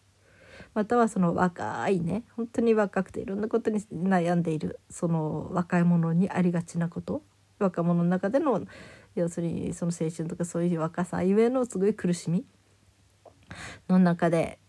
[0.78, 7.23] またはその若いね本当に若くていろんなことに悩んでいるその若い者にありがちなこと
[7.57, 8.61] 若者の中での
[9.15, 12.45] 要するにその青春とかそういう若さゆえのすごい苦しみ
[13.89, 14.59] の中で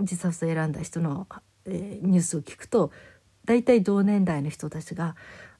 [0.00, 1.28] 自殺を選んだ人の、
[1.66, 2.90] えー、ニュースを聞くと
[3.44, 5.14] 大体同年代の人たちが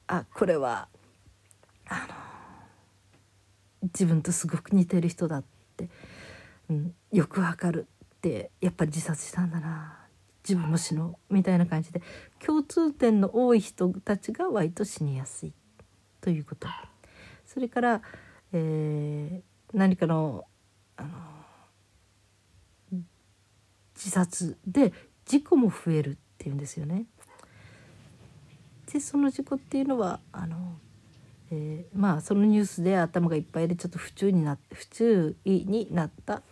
[0.07, 0.89] あこれは
[1.87, 2.05] あ
[3.81, 5.43] の自分とすごく似てる人だっ
[5.77, 5.87] て、
[6.69, 7.87] うん、よくわかる。
[8.27, 9.99] ってやっぱり自殺したんだな。
[10.47, 12.01] 自分も死のうみたいな感じで。
[12.45, 15.53] 共通点の多い人たちが割と死にやすい。
[16.21, 16.67] ということ。
[17.45, 18.01] それから、
[18.53, 20.45] えー、何かの
[20.95, 21.09] あの
[23.95, 24.93] 自殺で
[25.25, 27.05] 事故も増えるっていうんですよね。
[28.91, 30.77] でその事故っていうのはあの、
[31.51, 36.43] えー、まあそのニュースで頭がいっぱいでちょっと不注意にな不注意になった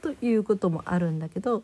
[0.00, 1.62] ということもあるんだけど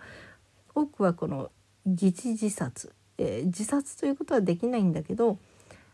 [0.74, 1.51] 多くはこの
[1.87, 5.39] 疑似自殺、えー、自殺ということはできないんだけど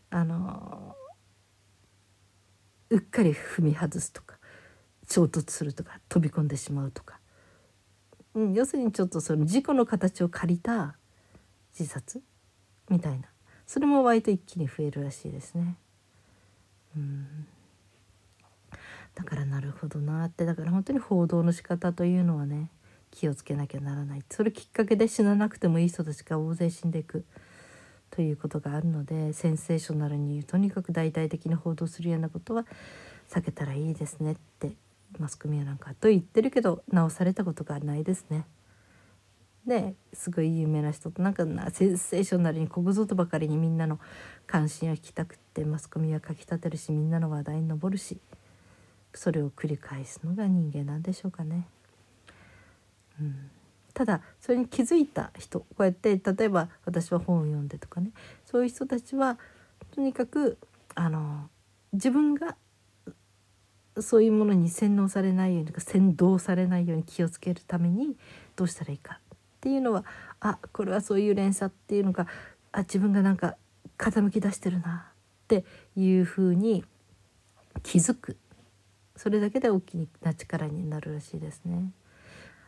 [0.09, 0.95] あの
[2.89, 4.37] うっかり踏み外すとか
[5.09, 7.19] 衝突するとか飛び込んでしまうとか、
[8.35, 10.95] うん、要するにちょっとその事故の形を借りた
[11.77, 12.21] 自殺
[12.89, 13.27] みたいな。
[13.65, 15.75] それも割と一気に増えるらしいですね。
[16.95, 17.47] うん。
[19.15, 22.69] だからなるほどなってだから本当に報道の仕方というのはね
[23.11, 27.25] 気をつけなきゃならないそれきっかけで死ななくてもいい人たちが大勢死んでいく
[28.09, 32.65] ということがあるのでセンセーショナルにとにかく大々的に報道するようなことは
[33.29, 34.71] 避けたらいいですねって
[35.19, 38.45] マスコミはなんかと言ってるけど直されたことがないですね。
[39.65, 43.97] ですごい有名な人となんかセンセーショナルにここぞとばかりにみんなの
[44.45, 48.19] 関心を引きたくってマスコミはかきたてるしみんなの話題に上るし
[49.13, 51.67] それを繰り返すのが人間なんでしょうかね。
[53.19, 53.49] うん。
[53.93, 58.11] ただそれに気づいた人こうやって例えば私は本を読んでとかね。
[58.45, 59.37] そういう人たちは
[59.91, 60.57] とにかく
[60.95, 61.49] あの
[61.93, 62.55] 自分が
[63.99, 68.15] そういうものに洗脳されないようにとか先導されないように気をつけるために
[68.55, 69.19] どうしたらいいか。
[69.33, 70.03] っていうのは
[70.39, 72.27] あこれはそういう連鎖っていうのが
[72.71, 73.55] あ自分がなんか
[73.97, 75.63] 傾き出してるなって
[75.95, 76.83] いうふうに
[77.83, 78.37] 気づく。
[79.15, 81.91] それだけで大きな力になるらしいですね。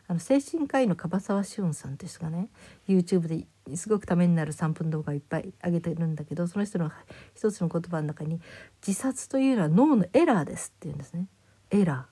[0.08, 2.48] あの精神科医の樺沢志音さんという人がね
[2.86, 6.92] YouTube ですごくためになる3分動画いっぱい上げてるんだけどその人の
[7.34, 8.40] 一つの言葉の中に
[8.86, 11.26] 「自殺というのは脳のエラーです」って言うんですね。
[11.70, 12.06] エラ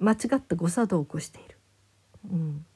[0.00, 1.56] ー間違った誤作動を起こしている。
[2.30, 2.66] うん、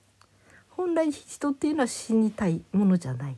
[0.70, 3.36] 本来人っていうのは死にたいものじゃない。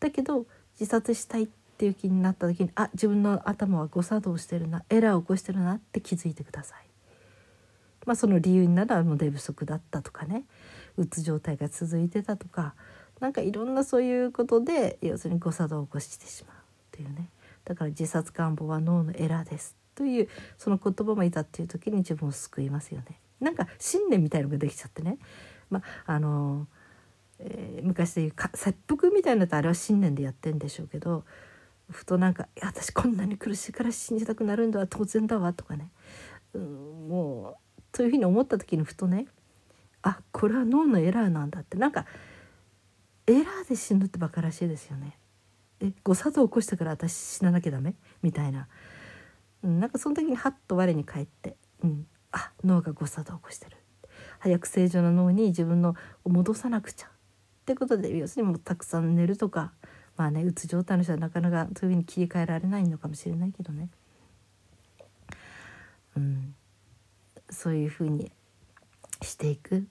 [0.00, 0.46] だけど
[0.80, 6.86] 自殺したいっっていう気になった時にあ自分の頭は誤作動してるなエラーを起こしてるなって気づいてください。
[8.06, 10.44] まあ、その理由になら寝不足だったとかね
[10.96, 12.74] うつ状態が続いてたとか
[13.18, 16.60] なんかいろんなそういうことで要するに誤作動を起こしてしまうっ
[16.92, 17.30] ていうね
[17.64, 23.18] だから自殺願望は脳のエラーですというその言葉もいたっていう時に自分を救いますよね。
[23.40, 25.18] なんか信念みたいのができちゃってね、
[25.70, 26.66] まああの
[27.38, 31.24] えー、昔でいうか切腹みたいなとあれは信念でやってんでしょうけど
[31.94, 35.90] ふとなんか「私こんなに苦しいから信じたくなるんだわ当然だわ」とかね、
[36.52, 39.26] うん、もうそういうふうに思った時にふとね。
[40.02, 41.78] あこれは脳のエラーなんだって。
[41.78, 42.04] なんか
[43.26, 45.16] エラーで死ぬってバカらしいですよね。
[45.80, 47.94] え誤作動起こしたから私死ななきゃダメ？
[48.20, 48.68] みたいな、
[49.62, 53.78] うん、なんかその時にハッと我に返って、うん、あ脳が誤作動を起こしてる。
[54.40, 57.06] 早く正常な脳に自分のを戻さなくちゃ。
[57.06, 57.10] っ
[57.64, 59.72] てことで要するにもうたくさん寝るとか
[60.16, 63.88] まあねうつ状態の人はなかなかそういうふうに切り替えられないのかもしれないけどね。
[66.16, 66.54] うん、
[67.50, 68.30] そういうふうに
[69.22, 69.86] していく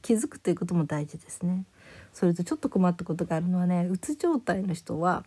[0.00, 1.64] 気づくということも大事ですね。
[2.12, 5.24] それとちょっと困ったことがあるのはねうつ状態の人は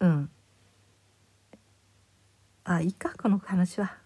[0.00, 0.30] うん
[2.64, 3.96] あいいかこの話は、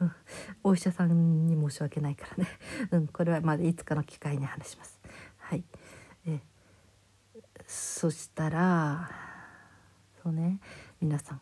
[0.65, 2.51] お医者さんに申し訳ないからね、
[2.91, 4.96] うん、これはまだいつかの機会に話します。
[7.67, 9.11] そしたら
[10.23, 10.61] そうね
[11.01, 11.41] 皆さん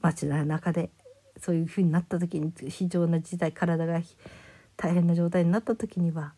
[0.00, 0.90] 街の中で
[1.40, 4.00] そういうふうになった時に非常な事態体が
[4.76, 6.34] 大変な状態になった時には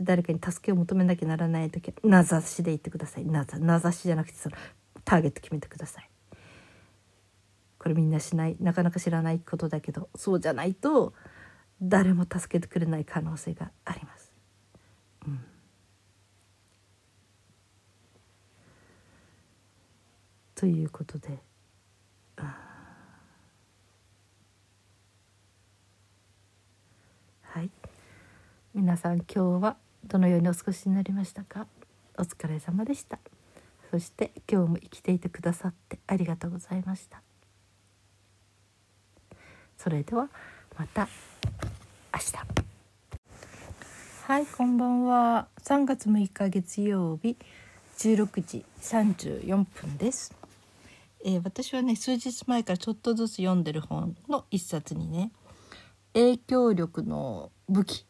[0.00, 3.24] 誰かに助けを求めなきゃならない時は名指しで言ってください。
[3.24, 3.44] 名
[3.78, 4.56] 指しじゃなくてその
[5.04, 6.08] ターゲット決めてください。
[7.78, 11.14] これみんなしないなかなか知らないことだけどそうじゃないと
[11.80, 14.32] 誰も助けてくれない可能性があります。
[15.26, 15.40] うん、
[20.58, 21.38] ということで。
[27.42, 27.70] はい。
[28.74, 31.68] 皆さん今日はどのようにお過ごしになりましたか？
[32.18, 33.20] お疲れ様でした。
[33.92, 37.22] そして今日も生きていてくださってありがとうございました。
[39.76, 40.28] それでは
[40.76, 41.08] また
[42.12, 42.32] 明日。
[44.24, 45.46] はいこんばんは。
[45.62, 47.36] 3月6日月曜日
[47.98, 50.34] 16時34分です、
[51.24, 55.32] えー、私はね数日前からちょっとずつ読んでる本の一冊にね
[56.14, 58.06] 影響力の武器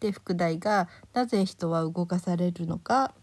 [0.00, 3.14] で副題が「なぜ人は動かされるのか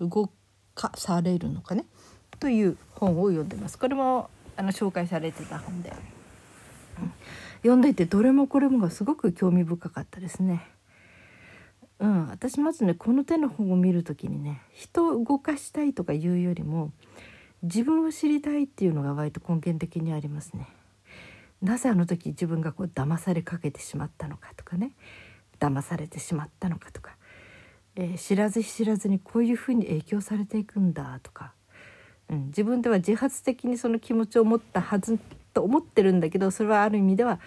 [0.00, 0.30] 動
[0.74, 1.86] かされるのかね」
[2.38, 3.78] という本を読んでます。
[3.78, 5.92] これもあの紹介されてた本で、
[7.00, 7.12] うん、
[7.58, 10.66] 読んでいてどれもこれもがすごく興味深かったですね。
[11.98, 16.92] うん、私まずねこの手の本を見る時にね人を動かしたいとかいうよりも
[17.62, 20.68] 自分を知りたいっていうのが割と根源的にありますね。
[21.62, 24.92] なぜあの時自分がこう騙されかけてしまったのかとかね。
[25.60, 27.14] 騙されてしまったのかとか、
[27.94, 31.52] えー、知らず知らずにこういうふうに影響されていくんだとか、
[32.30, 35.18] うん、自分では自発的にその気持ちを持ったはず
[35.52, 37.38] と思ってるんだけどそれはある意味では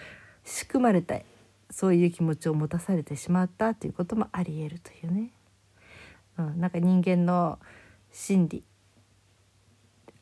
[0.46, 1.26] 仕組まれたい
[1.72, 5.32] そういう気持ちを持たされてしまったということもありえるというね、
[6.38, 7.58] うん、なんか人間の
[8.12, 8.64] 心理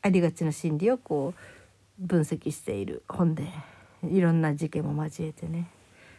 [0.02, 3.46] ありがちな心理をこう分析している本で
[4.02, 5.68] いろんな事件も交えてね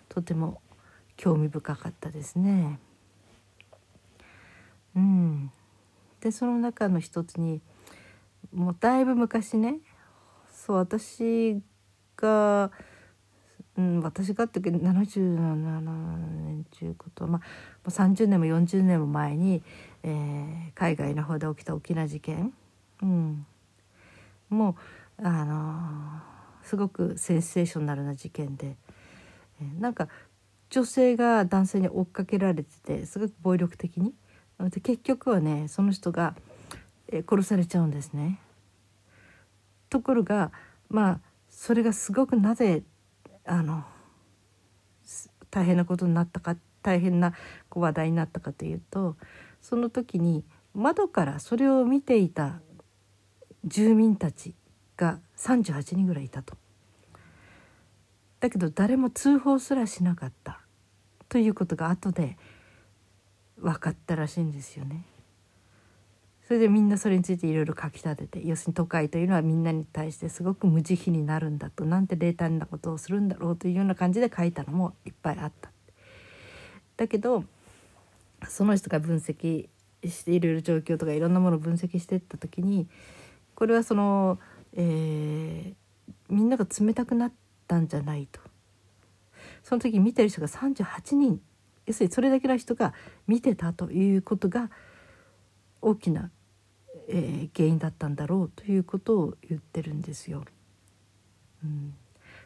[0.09, 0.61] とても
[1.17, 2.79] 興味深かったですね。
[4.95, 5.51] うん、
[6.21, 7.61] でその中の一つに
[8.53, 9.79] もうだいぶ昔ね
[10.53, 11.59] そう私
[12.15, 12.71] が、
[13.75, 17.41] うん、私がって77年中いうこと、ま
[17.83, 19.63] あ、30年も40年も前に、
[20.03, 22.53] えー、海外の方で起きた大きな事件、
[23.01, 23.45] うん、
[24.53, 24.77] も
[25.17, 26.21] あの、
[26.63, 28.77] すごくセンセーショナルな事件で、
[29.61, 30.07] え、なんか
[30.69, 34.13] 女性が男性に追っかけられててすごく暴力的に
[34.69, 36.35] で結局はねその人が、
[37.29, 38.39] 殺されちゃうんですね。
[39.89, 40.51] ところが
[40.89, 42.81] まあそれがすごくなぜ
[43.45, 43.83] あの
[45.51, 47.33] 大変なことになったか大変な
[47.69, 49.15] 話題になったかというと
[49.61, 50.43] その時に
[50.73, 52.59] 窓からそれを見ていた
[53.65, 54.55] 住民たち
[54.97, 56.55] が38人ぐらいいたと。
[58.39, 60.59] だけど誰も通報すらしなかった
[61.29, 62.37] ということが後で
[63.57, 65.05] 分かったらしいんですよね。
[66.45, 75.71] それでみんなそれについていろいろ書き立てて要するに都会というのはみんなに対してすごく無慈悲になるんだとなんて冷淡なことをするんだろうというような感じで書いたのもいっぱいあった。
[76.97, 77.45] だけど
[78.47, 79.69] その人が分析
[80.03, 82.87] していろいろ状況とかいろんなものを分析していった時に
[83.63, 84.39] これはその、
[84.73, 85.73] えー、
[86.27, 87.33] みんなが冷たくなっ
[87.65, 88.41] たんじゃないと。
[89.63, 91.39] その時見てる人が38人
[91.85, 92.93] 要するにそれだけの人が
[93.25, 94.69] 見てたということが
[95.81, 96.29] 大きな、
[97.07, 100.43] えー、原因だったんだろうということを言ってるんですよ。
[101.63, 101.93] うん、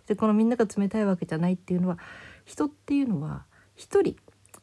[0.06, 1.98] でこのみんなが冷たいわけじゃないっていうのは
[2.46, 4.18] 人っていうのは一人、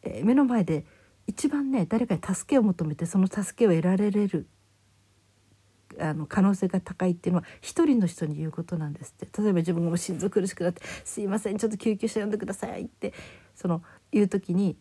[0.05, 0.87] えー、目の前で
[1.27, 4.47] 一番ね誰かに助けを求めてその助けを得られる
[6.01, 13.13] あの可能性が高いっていうのは一人の人に言うことなんですって例えば自分がも心臓苦しくなって「すいませんちょっと救急車呼んでください」って
[13.55, 13.83] その
[14.13, 14.77] いう時に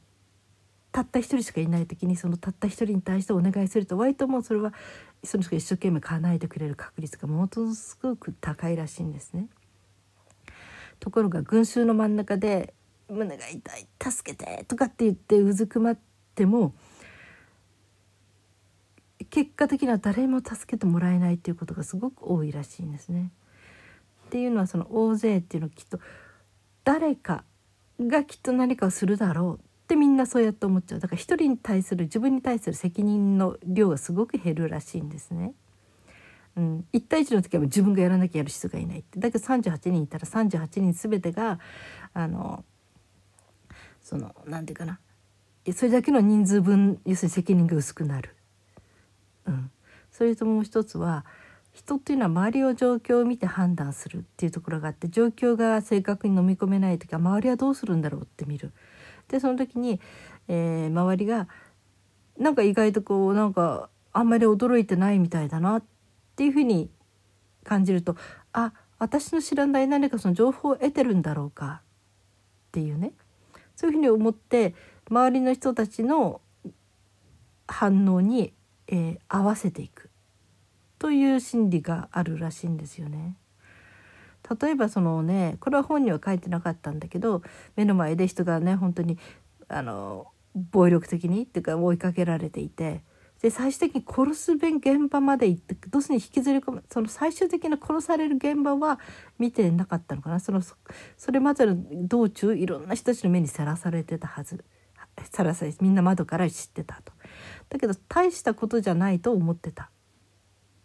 [0.91, 4.74] たった一人しかいない時にそのたった一人に対してお願いすると割ともうそれは
[5.24, 9.47] その人が一生懸命叶えてくれる確率がものすごく高いらしいんですね。
[10.99, 12.74] ところが群衆の真ん中で
[13.09, 15.99] 「胸が痛い助けて」とかって言ってうずくまっ
[16.36, 16.74] ても
[19.26, 23.32] 結果的には誰も助けてもらえないっていうことがすごく多いらしいんですね。
[24.28, 25.99] っていうのはその大勢っていうのはきっと
[26.84, 27.43] 誰か
[27.99, 35.53] がきっと何かをするだろうってみんなそうやって思っちゃうだから一人に対する自分に対する責任の量がすごく減るらしいんですね。
[36.55, 41.59] うん、1対1の時は自分がやらなきゃやる人がいないってだけど38人いたら38人全てが
[42.13, 42.63] あの
[44.03, 44.99] その何て言うかな
[45.76, 48.36] それだけの人数分要するに責任が薄くなる。
[49.47, 49.71] うん、
[50.11, 51.25] それともう一つは
[51.73, 58.71] 人っていうのは周りの状況を見て判断するっていうところがあって状況が正確に飲み込めない時は周りはどうするんだろうって見る。
[59.27, 59.99] でその時に、
[60.47, 61.47] えー、周りが
[62.37, 65.83] なんか意外とこうなんかあんまり驚いてないみたいだなっ
[66.35, 66.89] ていうふうに
[67.63, 68.15] 感じると
[68.51, 71.81] あ私の知らない何かその情報を得てるんだろうか
[72.67, 73.13] っていうね
[73.75, 74.75] そういうふうに思って
[75.09, 76.41] 周りの人たちの
[77.67, 78.53] 反応に、
[78.88, 80.09] えー、合わせていく
[80.99, 83.36] という心理があるらしいんですよね。
[84.61, 87.41] 例えばそのねこれは本には書いてなかったんだけど
[87.75, 89.17] 目の前で人がね本当に
[89.69, 93.03] あの暴力的にっていうか追いかけられていて
[93.41, 98.99] で最終的に殺す現場まで行ってどうすに引きずり込むその最終的な殺される現場は
[99.38, 101.75] 見てなかったのかなそのそれまでの
[102.07, 104.63] 道中いろんな人たちの目にさらされてたはず
[105.31, 107.13] さらされみんな窓から知ってたと。
[107.74, 109.88] だけど大したことじゃないと思ってたっ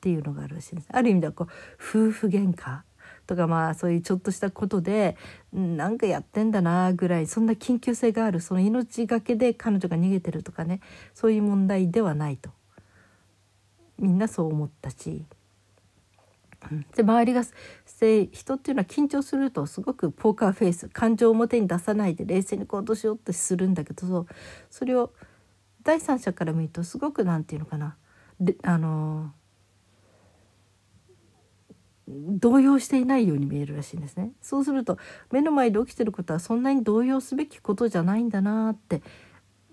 [0.01, 0.89] ていうのがあるらしいです。
[0.91, 1.49] ある意味ではこう
[2.09, 2.81] 夫婦喧嘩
[3.27, 5.19] とかまあそういうちょっとしたことで
[5.53, 10.81] なんかやってんだなぐらいそんな緊急性があるその命がけで彼女が逃げてるとかね
[11.13, 12.49] そういう問題ではないと
[13.99, 15.27] みんなそう思ったし。
[16.97, 24.27] で周りが人っていうのは緊張するとすごくポーカーフェイス感情を表に出さないで冷静に行動しようとするんだけど
[24.69, 25.13] それを
[25.89, 27.97] 第三者から見るとすごく何て言うのかな。
[28.63, 29.33] あの
[32.07, 34.33] 動揺していないように見えるらしいんですね。
[34.43, 34.99] そうすると
[35.33, 39.01] 目の前で起きてることはそんなに動揺すべきことじゃないんだなって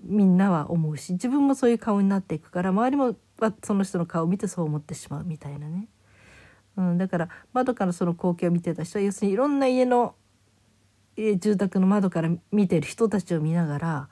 [0.03, 3.17] みんなは思うし自分もそういう顔になっていくから周りも
[3.61, 5.89] その人の顔を見てそう思ってしまうみたいなね、
[6.77, 10.15] うん、だから窓からその光景を見てた人は要するにいろんな家の
[11.17, 14.09] 住宅の窓から見てる人たちを見ながら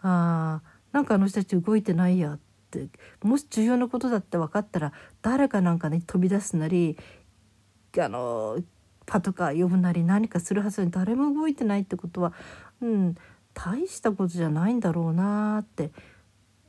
[0.00, 0.62] あ
[0.92, 2.38] なんかあの人たち動いてないやっ
[2.70, 2.88] て
[3.22, 6.96] もし重要なことだって分かったら誰かなんか、ね、飛び出すなり
[7.98, 8.58] あの
[9.06, 12.32] パトカー呼ぶなり何かするはずに誰も動いてないってことは、
[12.80, 13.16] うん、
[13.54, 15.90] 大したことじゃないんだろうなって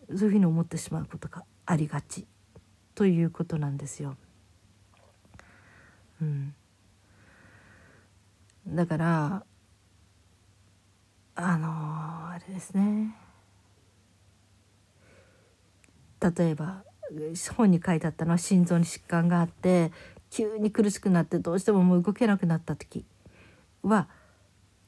[0.09, 2.25] そういうふうに思ってしまうことがありがち
[2.95, 4.17] ということなんですよ。
[6.21, 6.53] うん、
[8.67, 9.43] だから
[11.35, 11.67] あの
[12.29, 13.15] あれですね
[16.21, 16.83] 例えば
[17.55, 19.91] 本に書いてあったのは心臓に疾患があって
[20.29, 23.05] 急に苦しくなってどうしてももう動けなくなった時
[23.83, 24.07] は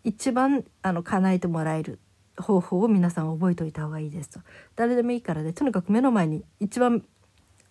[0.04, 2.00] 一番あの叶えてもらえる
[2.38, 4.40] 方法を皆さん覚えておいた方がいいですと。
[4.76, 5.54] 誰でもいいからね。
[5.54, 7.04] とにかく目の前に一番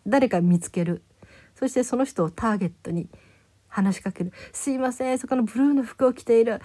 [0.07, 1.03] 誰か見つける。
[1.55, 3.09] そしてその人をターゲットに
[3.73, 6.61] 話しかける「すいませんそこのブルーの服を着ている。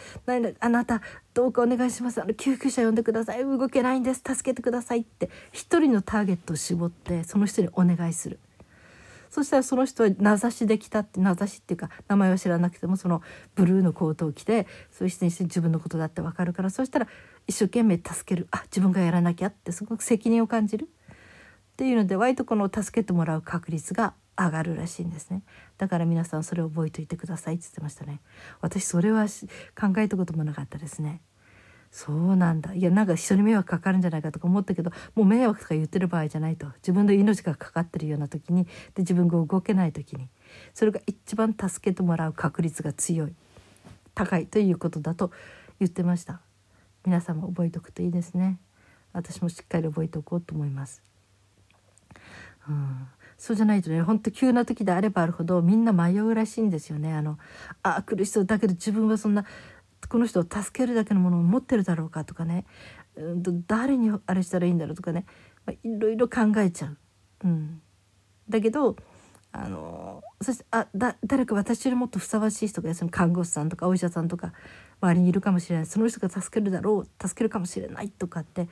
[0.60, 1.02] あなた
[1.34, 2.22] どうかお願いします。
[2.22, 3.44] あの救急車呼んでください。
[3.44, 4.22] 動けないんです。
[4.26, 5.30] 助けてください」って。
[5.52, 8.40] 一人のターゲットを絞ってその人にお願いする。
[9.30, 13.22] そしたらその人は名指しできたって名指しっていうか名前は知らなくてもその
[13.56, 17.08] ブルーのコートを着てそういう人にして自分のことだって分かるからそしたら
[17.46, 18.48] 一生懸命助ける。
[18.52, 20.90] あ自分がやらなきゃってすごく責任を感じる。
[21.74, 25.44] っていうので割とこの助けてもらう確率が上がるらしいんですね。
[25.78, 28.22] だから皆さんそれを覚えておいてくださいって言ってましたね。
[28.62, 29.26] 私それは
[29.80, 31.22] 考えたこともなかったですね。
[31.90, 32.74] そうなんだ。
[32.74, 36.68] いやなんか人に迷惑かかるんじゃないかとか思ったけどもう迷惑とか言ってる場合じゃないと。
[36.78, 40.30] 自分の命がかかってるような時にで自分が動けない時に
[40.74, 43.34] それが一番助けてもらう確率が強い
[44.14, 45.32] 高いということだと
[45.80, 46.42] 言ってました。
[47.06, 48.60] 皆さんも覚えておくといいですね。
[49.14, 51.02] 私もしっかり覚えておこうと思います、
[52.70, 53.08] うん、
[53.38, 57.14] そうじゃないとねほんと急な時であればあるほどみんな迷うらしいんですよね。
[57.14, 57.38] あの
[57.84, 59.46] あ苦しそうだけど自分はそんな
[60.10, 62.66] この人を助けるだけのものを持ってるだろうかとかね、
[63.16, 65.26] うん、誰にあれしたらいいんだろうとかね、
[65.66, 66.98] まあ、いろいろ考えちゃう。
[67.44, 67.82] うん、
[68.50, 68.96] だけど
[69.52, 74.54] あのそしてあだ誰か私よりもっとふさわしい人がその看護師さんとかお医者さんとか
[75.02, 75.86] 周りにいるかもしれない。
[75.86, 77.28] その人が助けるだろう。
[77.28, 78.68] 助けるかもしれないとかって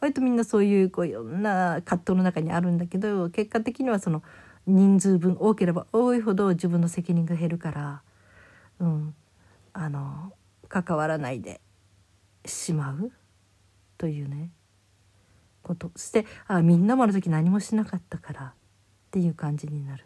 [0.00, 4.22] 割とみんなそういうこういろんな葛藤の中にあるんだけど結果的にはその
[4.66, 8.02] 人数分多ければ多いほど自分の責任が減るから、
[8.80, 9.14] うん、
[9.72, 10.32] あの
[10.68, 11.60] 関わらないで
[12.44, 13.10] しまう
[13.96, 14.50] というね
[15.62, 18.52] ことそしてあみんなもある時何もしなかったからっ
[19.10, 20.04] ていう感じになる。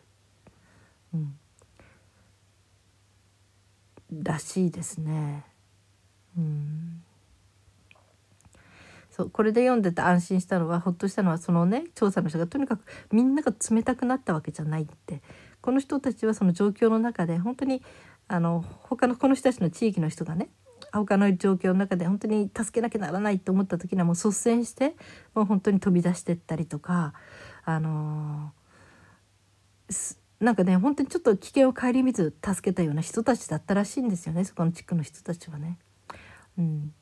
[1.14, 1.36] うん
[4.22, 5.44] らしいですね。
[6.36, 7.02] うん
[9.12, 15.20] そうこれで読んでて安心したのはほっとしたのはそのね調査の人がとにかくみんなが冷たくなったわけじゃないって
[15.60, 17.82] この人たちはその状況の中で本当に
[18.26, 20.48] あの他のこの人たちの地域の人がね
[20.92, 24.96] 他の状況の中で本当に助けなきゃならないと思った時にはもう率先して
[25.34, 27.12] もう本当に飛び出してったりとか
[27.64, 35.78] あのー、なんかね本当にちょっと危険を顧みず助けたような人たちだったらしいんですよねそこの地区の人たちはね。
[36.58, 36.92] うん、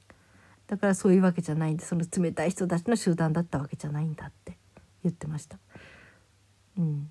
[0.70, 4.60] だからそういうわけじゃないんでその冷たい人たちの集団だったわけじゃないんだって。
[5.02, 5.58] 言ってました。
[6.78, 7.10] うん、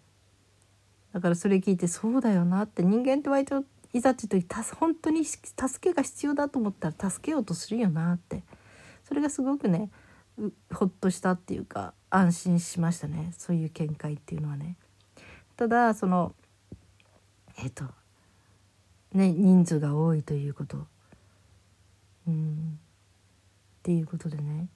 [1.14, 2.84] だからそれ聞いてそうだよなって。
[2.84, 5.43] 人間って割といざっていう時本当に助
[5.82, 8.43] けが必要だと思ったら助けようとするよなって。
[9.03, 9.89] それがすごくね
[10.72, 13.34] ほっとしたっていうか安心しましたね。
[13.38, 14.76] そういう見解っていうのはね。
[15.57, 16.36] ただその
[17.57, 17.86] えっ、と
[19.14, 20.86] ね人数が多いということ。
[22.28, 22.80] うん。
[23.90, 24.68] っていうことでね、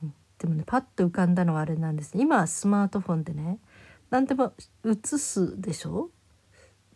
[0.00, 3.58] うん、でもねパッと浮かんだのはあれなんです今はスマートフォンでね
[4.10, 4.52] 何でも
[4.84, 6.10] 映すでしょ？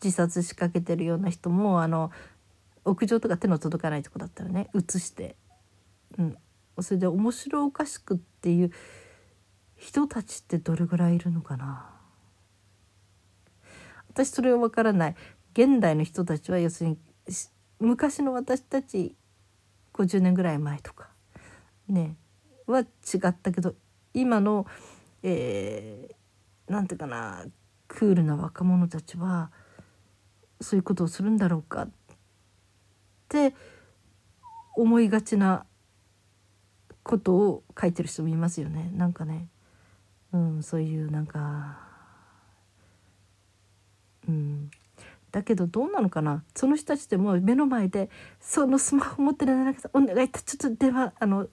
[0.01, 2.13] 自殺しかけてるような人もあの
[2.85, 5.35] 屋上とか手の届かないとこだったらね映して、
[6.17, 6.37] うん、
[6.81, 8.71] それで面白おかしくっていう
[9.77, 11.91] 人たちってどれぐらいいるのかな？
[14.11, 15.17] 私それは分からない。
[15.55, 16.99] 現代の人たちは要するに
[17.81, 19.17] 昔の私たち
[19.95, 21.09] 50年ぐらい前とか。
[21.89, 22.17] ね。
[22.67, 22.85] は違
[23.29, 23.75] ったけど
[24.13, 24.67] 今の、
[25.23, 27.45] えー、なんていうかな
[27.89, 29.51] クールな若者たちは
[30.61, 31.91] そういうことをするんだろうかっ
[33.29, 33.55] て
[34.77, 35.65] 思いがちな
[37.03, 38.91] ことを書いてる人もいますよね。
[38.95, 39.49] なんかね、
[40.33, 41.79] うん、そういうなんか、
[44.29, 44.71] うん、
[45.31, 46.43] だけどどうなのかな。
[46.55, 48.11] その人たちでも目の前で
[48.41, 51.49] そのスマホ持ってるならお願いちょっと電話あの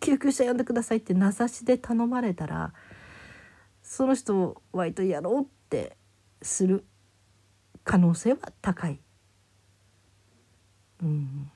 [0.00, 2.72] 救急車呼んでくださいって名指しで頼まれたら
[3.82, 5.96] その人を割とやろうって
[6.40, 6.84] する
[7.84, 9.00] 可能性は高い。
[11.02, 11.50] うん、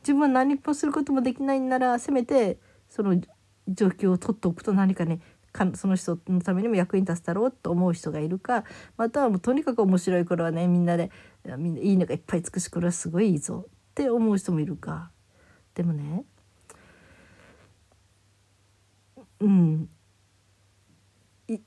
[0.00, 3.18] 自分は何もすることもできないんならせめてその
[3.66, 5.20] 状況を取っておくと何かね
[5.52, 8.64] かその人のためにも役に立つだろうと思う人がいるか
[8.96, 11.10] またはもうとにかく面白い頃はねみんなで
[11.56, 15.10] みんないいのがいっぱい尽くしこれはすごいいいぞって思う人もいるか
[15.74, 16.24] でもね
[19.40, 19.88] うん。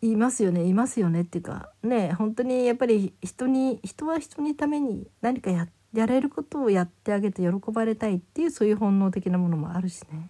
[0.02, 10.30] いますよねいますよねっていうかね本当にやっぱり人に人は人にために何かややれることをやってあげて喜ばれたいっていうそういう本能的なものもあるしね。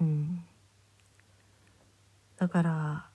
[0.00, 0.42] うん。
[2.38, 3.06] だから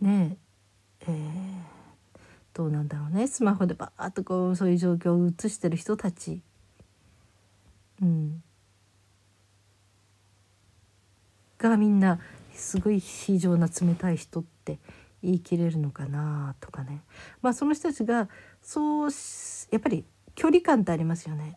[0.00, 0.38] ね
[1.02, 2.18] ええー、
[2.54, 3.26] どうなんだろうね。
[3.28, 6.42] スマホでバーッとこうそういう状況を映してる人たち。
[8.02, 8.42] うん。
[11.68, 12.18] がみんな
[12.54, 14.78] すごい非常な冷たい人って
[15.22, 17.02] 言い切れるのかなとかね。
[17.42, 18.28] まあその人たちが
[18.62, 19.10] そう
[19.70, 20.04] やっぱり
[20.34, 21.56] 距離感ってありますよね。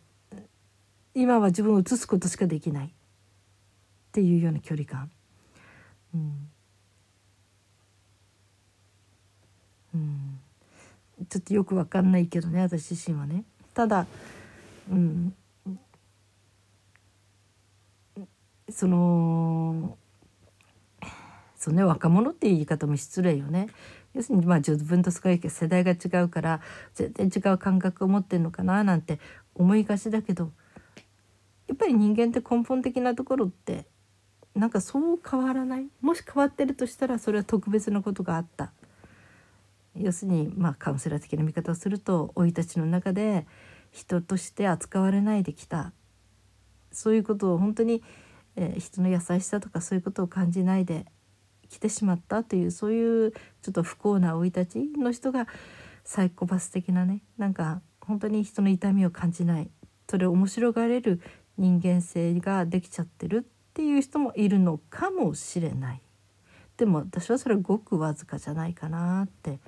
[1.15, 2.87] 今は自分を映すことしかできない。
[2.87, 2.89] っ
[4.11, 5.09] ていうような距離感。
[6.13, 6.49] うん、
[9.95, 10.39] うん、
[11.27, 13.43] ちょっとよくわかんないけどね私自身はね。
[13.73, 14.05] ただ、
[14.91, 15.33] うん、
[18.69, 19.97] その
[21.55, 23.67] そうね若者っていう言い方も失礼よね。
[24.13, 26.61] 要するにまあ自分とすごい世代が違うから
[26.93, 29.19] 全然違う感覚を持ってるのかななんて
[29.55, 30.51] 思いがちだけど
[31.67, 33.85] やっぱり人間って根本的なところって
[34.53, 35.87] なんかそう変わらない？
[36.01, 38.71] もし変わってるとしたらそれは特別なことがあった。
[39.95, 43.47] 要するにまあカウンセラー的な見方をすると生い立ちの中で
[43.91, 45.91] 人として扱われないできた。
[46.91, 48.03] そういうことを本当に、
[48.55, 51.05] えー、人の優しさとかそういうことを感じないで
[51.69, 55.47] 来てしまったというそういうちょっと不幸な生い立ちの人が
[56.03, 59.69] サイコパス的なねなんか本当に人の痛みを感じない
[60.09, 61.21] それを面白がれる
[61.57, 66.01] 人間性ができちゃってるっていう人もいるのかもしれない
[66.77, 69.59] でも私はそれごくわずかじゃないかなって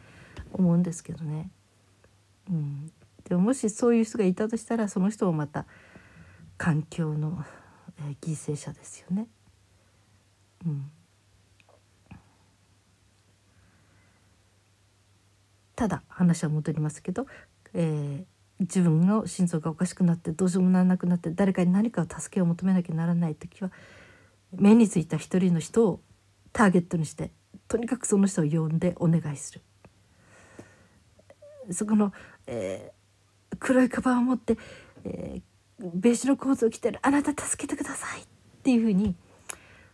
[0.52, 1.50] 思うんですけどね。
[2.50, 2.92] うん、
[3.24, 5.66] でももしそういう人がいたとしたらその人もまた
[6.58, 7.44] 環境の、
[8.00, 9.28] えー犠牲者ですよね。
[10.66, 10.91] うん、
[15.76, 17.28] ただ話は戻りますけど、
[17.74, 18.26] えー
[18.58, 23.70] 自分の心臓がおかしくなってどうしようもならなくなって誰かに何かを助けを求めなきゃならない時は
[24.54, 26.00] 目についた一人の人を
[26.54, 27.32] ターゲットにして
[27.68, 29.62] とにかくその人を呼んでお願いする。
[31.72, 32.14] そこの、
[32.48, 32.96] えー
[33.58, 34.58] 黒いカバンを持って、
[35.06, 35.41] えー
[35.80, 38.24] ベージュのコートを着てるあなた助けてくださいっ
[38.64, 39.16] ていうふうに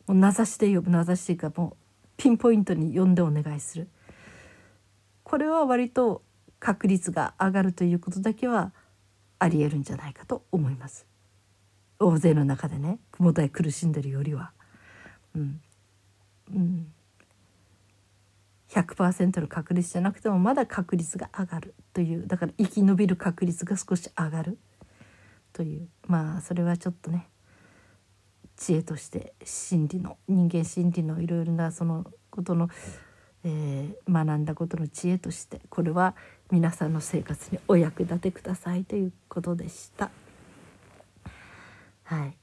[0.08, 3.88] もう名指しで呼ぶ名指しというかもうピンポイントに呼んでお願いする
[5.24, 6.22] これは割と
[6.60, 8.74] 確率が上がるということだけは
[9.40, 11.08] ありえるんじゃないかと思います
[12.00, 14.52] 大勢の中でね雲台苦しんでるよりは
[15.36, 15.62] うん
[16.54, 16.94] うん
[18.70, 24.58] 100%の確率じゃなくてもまだ確率が上がるというだから生き延びる確率が少し上がる
[25.54, 27.28] というまあそれはちょっとね
[28.56, 32.70] 知恵として心理の人間心理のいろいろなそのことの、
[33.43, 36.16] えー学んだことの知恵としてこれは
[36.52, 40.12] 皆さんの生活にお役立てくださいということでした。
[42.04, 42.36] はい、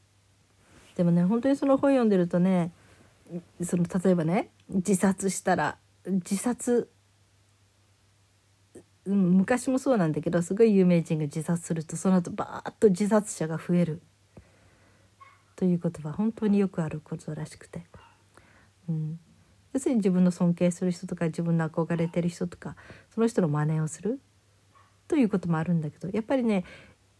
[0.96, 2.72] でもね本当にその本読んでるとね
[3.62, 6.88] その例えばね自殺したら自殺
[9.09, 14.02] うん昔もそうなんだけどすごい有名人が自殺するとその後バーッと自殺者が増える。
[15.56, 17.84] ということは本当によくあることらしくて、
[18.88, 19.18] うん、
[19.72, 22.76] 要するに自分の尊敬する人とか自分の憧れてる人とか
[23.12, 24.20] その人の真似をする。
[25.09, 26.64] ということもあるんだけどやっぱりね、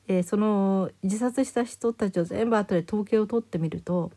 [0.09, 4.13] えーその自殺した人たちを全部後で統計を取ってみると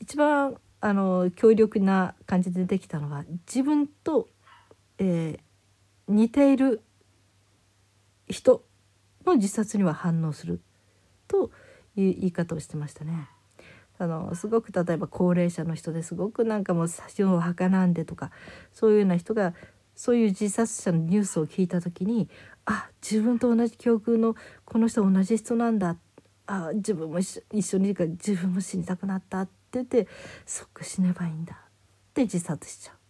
[0.00, 4.28] 一番あの強力な感じでできたのは自分と、
[4.98, 5.51] えー
[6.08, 6.82] 似ている
[8.28, 8.64] 人
[9.24, 10.60] の自殺には反応する
[11.28, 11.50] と
[11.96, 13.28] いう言い方をしてましたね。
[13.98, 18.32] あのすごく例えば高齢者の人ですごくなんかもう死のお墓なんでとか
[18.72, 19.54] そういうような人が
[19.94, 22.28] そういう自殺者のニュースを聞いた時に
[22.64, 24.34] あ自分と同じ境遇の
[24.64, 25.96] この人同じ人なんだ
[26.46, 30.08] あ自分も一緒一緒にいるから自分も死にたくなったって言って
[30.46, 33.01] 即死ねばいいんだって自殺しちゃう。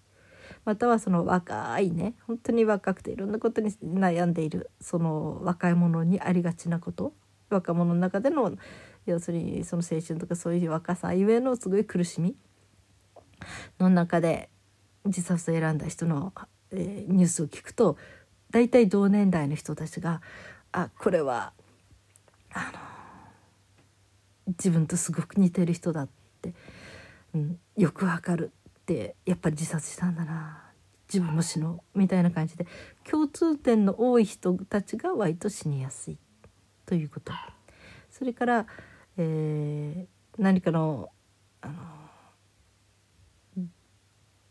[0.65, 7.13] またはその若いね本当に若くていろんなことに悩んでいるその若い者にありがちなこと
[7.51, 8.53] 若者の中での
[9.07, 12.37] 要するにその青春とかそういう若さゆえのすごい苦しみ
[13.81, 14.49] の中で
[15.05, 16.33] 自殺を選んだ人の、
[16.71, 17.97] えーニュースを聞くと
[18.53, 20.21] 大体同年代の人たちが
[20.71, 21.53] あこれは
[22.53, 22.93] あの
[24.49, 26.09] 自分とすごく似てる人だっ
[26.41, 26.55] て、
[27.35, 28.53] うん、よくわかる。
[28.93, 30.71] ってやっぱり自殺したんだな。
[31.13, 31.99] 自分も死のう。
[31.99, 32.67] みたいな感じで
[33.09, 36.19] 共通点の多い人たちが割と死にやすい
[36.87, 37.33] ということ。
[38.11, 38.67] それから、
[39.17, 41.11] えー何かの
[41.61, 41.75] あの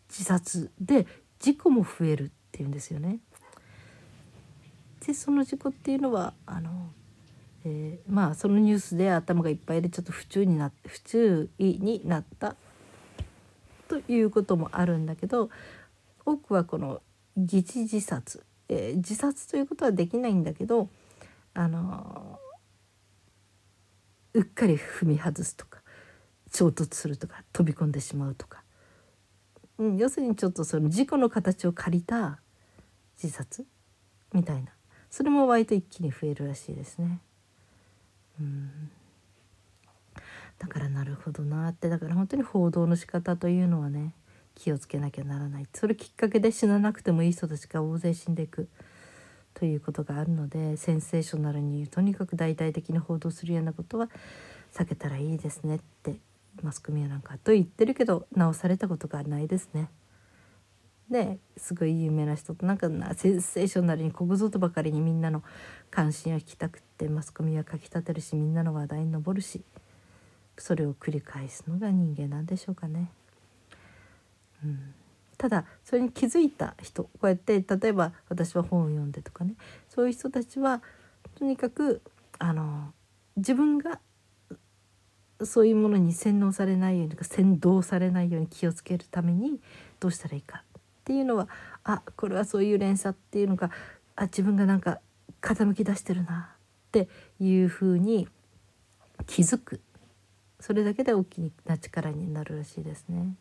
[0.07, 1.07] 自殺で
[1.39, 3.17] 事故も増えるっていうんですよね。
[5.05, 6.91] でその事故っていうのはあの、
[7.65, 12.55] えーまあそのニュースで頭がいっぱいでちょっと不注意にな不注意になった
[13.99, 15.49] ということもあるんだけど
[16.25, 17.01] 多くはこの
[17.35, 20.89] 疑似自殺、えー自殺ということはできないんだけど
[21.53, 22.39] あの
[24.33, 25.81] うっかり踏み外すとか
[26.53, 28.63] 衝突するとか飛び込んでしまうとか、
[29.77, 32.39] うん、要するにちょっとその事故の形を借りた
[33.21, 33.65] 自殺
[34.33, 34.71] みたいな。
[35.11, 37.19] それも割と一気に増えるらしいですね。
[38.39, 38.91] うん。
[40.61, 44.13] だからなるほどなってだから本当に報道の仕方というのはね
[44.53, 48.69] 気をつけなきゃならないそれきっかけで死ななくてもいい人たちが大勢死んでいく
[49.55, 54.07] ということがあるのでセンセーショナルにとにかく大々的に報道するようなことは
[54.71, 56.15] 避けたらいいですねって
[56.61, 59.89] マスコミはなんかと言ってるけど直されたことがないですね。
[61.09, 65.43] ですごい有名な人となんかセンセーショナルにここぞとばかりにみんなの
[65.89, 69.61] 関心を引きたくってマスコミはかきたてるしみんなの話題に上るし
[70.61, 73.11] それを繰り返すのが人間なんでしょうかね。
[74.63, 74.93] うん、
[75.37, 79.55] ただそれに気づいた人こうやって例えば私は本を読んでとかね。
[79.89, 80.81] そういう人たちは
[81.35, 82.01] とにかく
[82.37, 82.93] あの
[83.35, 83.99] 自分が
[85.43, 89.59] そういうものに洗脳されないようにとか先導されないように気をつけるために
[89.99, 91.47] どうしたらいいかっていうのは
[91.83, 93.71] あこれはそういう連鎖っていうのが
[94.15, 94.99] あ自分がなんか
[95.41, 97.07] 傾き出してるなって
[97.39, 98.27] いうふうに
[99.25, 99.81] 気づく。
[100.61, 103.35] それだけで大きな力になるらしいですね。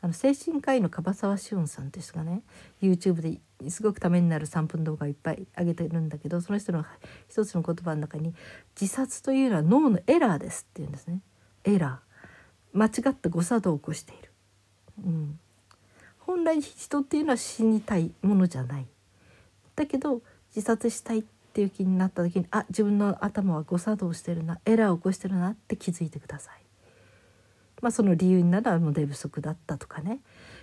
[0.00, 2.42] あの精神科医の樺沢志音さんって人がね
[2.82, 6.84] YouTube ですごくためになる3分動画をいっぱい上げてるんだけどその人の
[7.26, 8.34] 一つの言葉の中に
[8.78, 11.20] 「自殺というのは脳のエラーです」って言うんですね。
[11.64, 14.30] エラー間違った誤作動を起こしている。
[15.06, 15.40] うん、
[16.18, 18.86] 本来人っていうのは死にたいものじゃない。
[19.74, 20.20] だけど
[20.54, 21.24] 自殺したいっ
[21.54, 26.64] っていう気になった時にあ自分の頭は誤作動してるなエラーを起こしてるなって気づいてください。
[27.80, 30.18] まあ、その理由になら寝不足だったとかね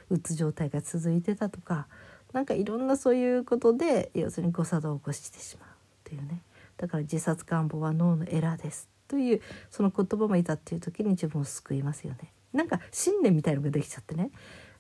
[0.10, 1.88] うつ状態が続いてたとか
[2.34, 5.72] なんかいろんなそういうことで要するに誤作動を起こしてしまうっ
[6.04, 6.42] ていうね
[6.76, 12.34] だから自殺願望は脳のエラーですというその言葉もいたっていう時に自分を救いますよね。
[12.52, 14.32] なんか信念みたいのができちゃってね、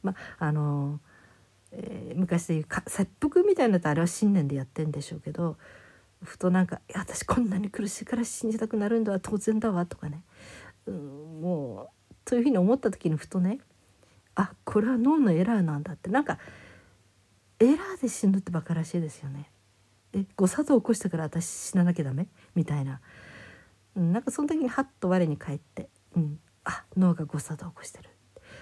[0.03, 0.99] まああの
[1.71, 5.57] えー、昔でいうか切腹みたいなのとあれは信念でやってんでしょうけど
[6.23, 10.23] ふとなんか「私こんなに苦しいから信じたくなるんだわ当然だわ」とかね、
[10.85, 11.89] うん、もう
[12.27, 13.59] そういうふうに思った時にふとね
[14.35, 16.09] あこれは脳のエラーなんだって。
[16.09, 16.39] なんか
[17.59, 19.51] エラーで死ぬってバカらしいですよね。
[20.13, 22.27] え誤作動起こしたから私死ななきゃダメ？
[22.55, 23.01] みたいな、
[23.95, 28.09] うん、なんかその時にハッと我に返って、うん、あ脳が誤作動を起こしてる。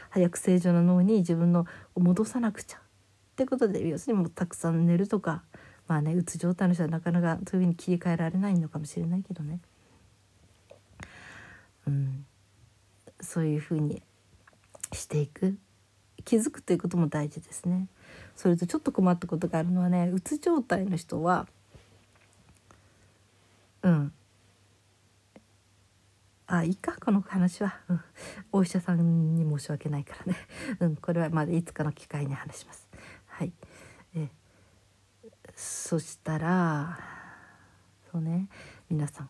[0.09, 2.77] 早く正常な脳に自分の戻さなくちゃ。
[2.77, 2.81] っ
[3.37, 5.43] てことで要するにもうたくさん寝るとか
[5.89, 9.59] まあねうつ状態の人はなかなかそういうふうに切り替えられないのかもしれないけどね。
[11.87, 12.25] うん。
[13.19, 14.01] そういうふうに
[14.93, 15.57] していく。
[16.23, 17.87] 気づくということも大事ですね。
[18.35, 21.47] それとちょっと困ったことがあるのはねうつ状態の人は
[23.81, 24.13] うん。
[26.45, 27.79] あいいかこの話は、
[28.51, 30.39] お医者さんに申し訳ないからね、
[30.79, 32.88] うん、これはまだいつかの機会に話します。
[35.59, 36.97] そしたら
[38.11, 38.47] そうね
[38.89, 39.29] 皆さん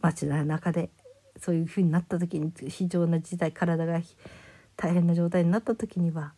[0.00, 0.90] 街の中で
[1.36, 4.00] そういうふうになった時に非常な事態体が
[4.76, 6.32] 大変な状態になった時には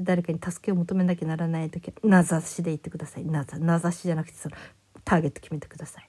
[0.00, 4.56] 誰かに助けを求めなきゃならない時は名指しで言ってください名指しじゃなくてその
[5.04, 6.08] ターゲット決めてください。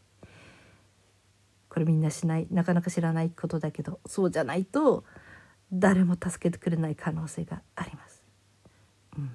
[1.69, 5.03] これみんなしないなかなか知らないことだけどそうじゃないと
[5.71, 8.23] 誰も助けてくれない可能性があります。
[9.17, 9.31] うん、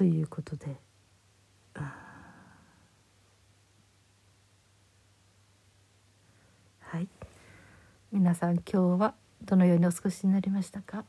[0.00, 0.80] ということで。
[6.78, 7.06] はい。
[8.10, 11.04] 皆さん今日はどのようにお過ごしになりましたか？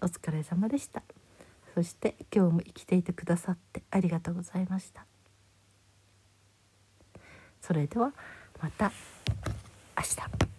[0.00, 1.02] お疲れ様でした。
[1.74, 5.04] そして今日も生きていてくださってありがとうございました。
[7.60, 8.12] それでは
[8.62, 8.92] また
[9.96, 10.55] 明日。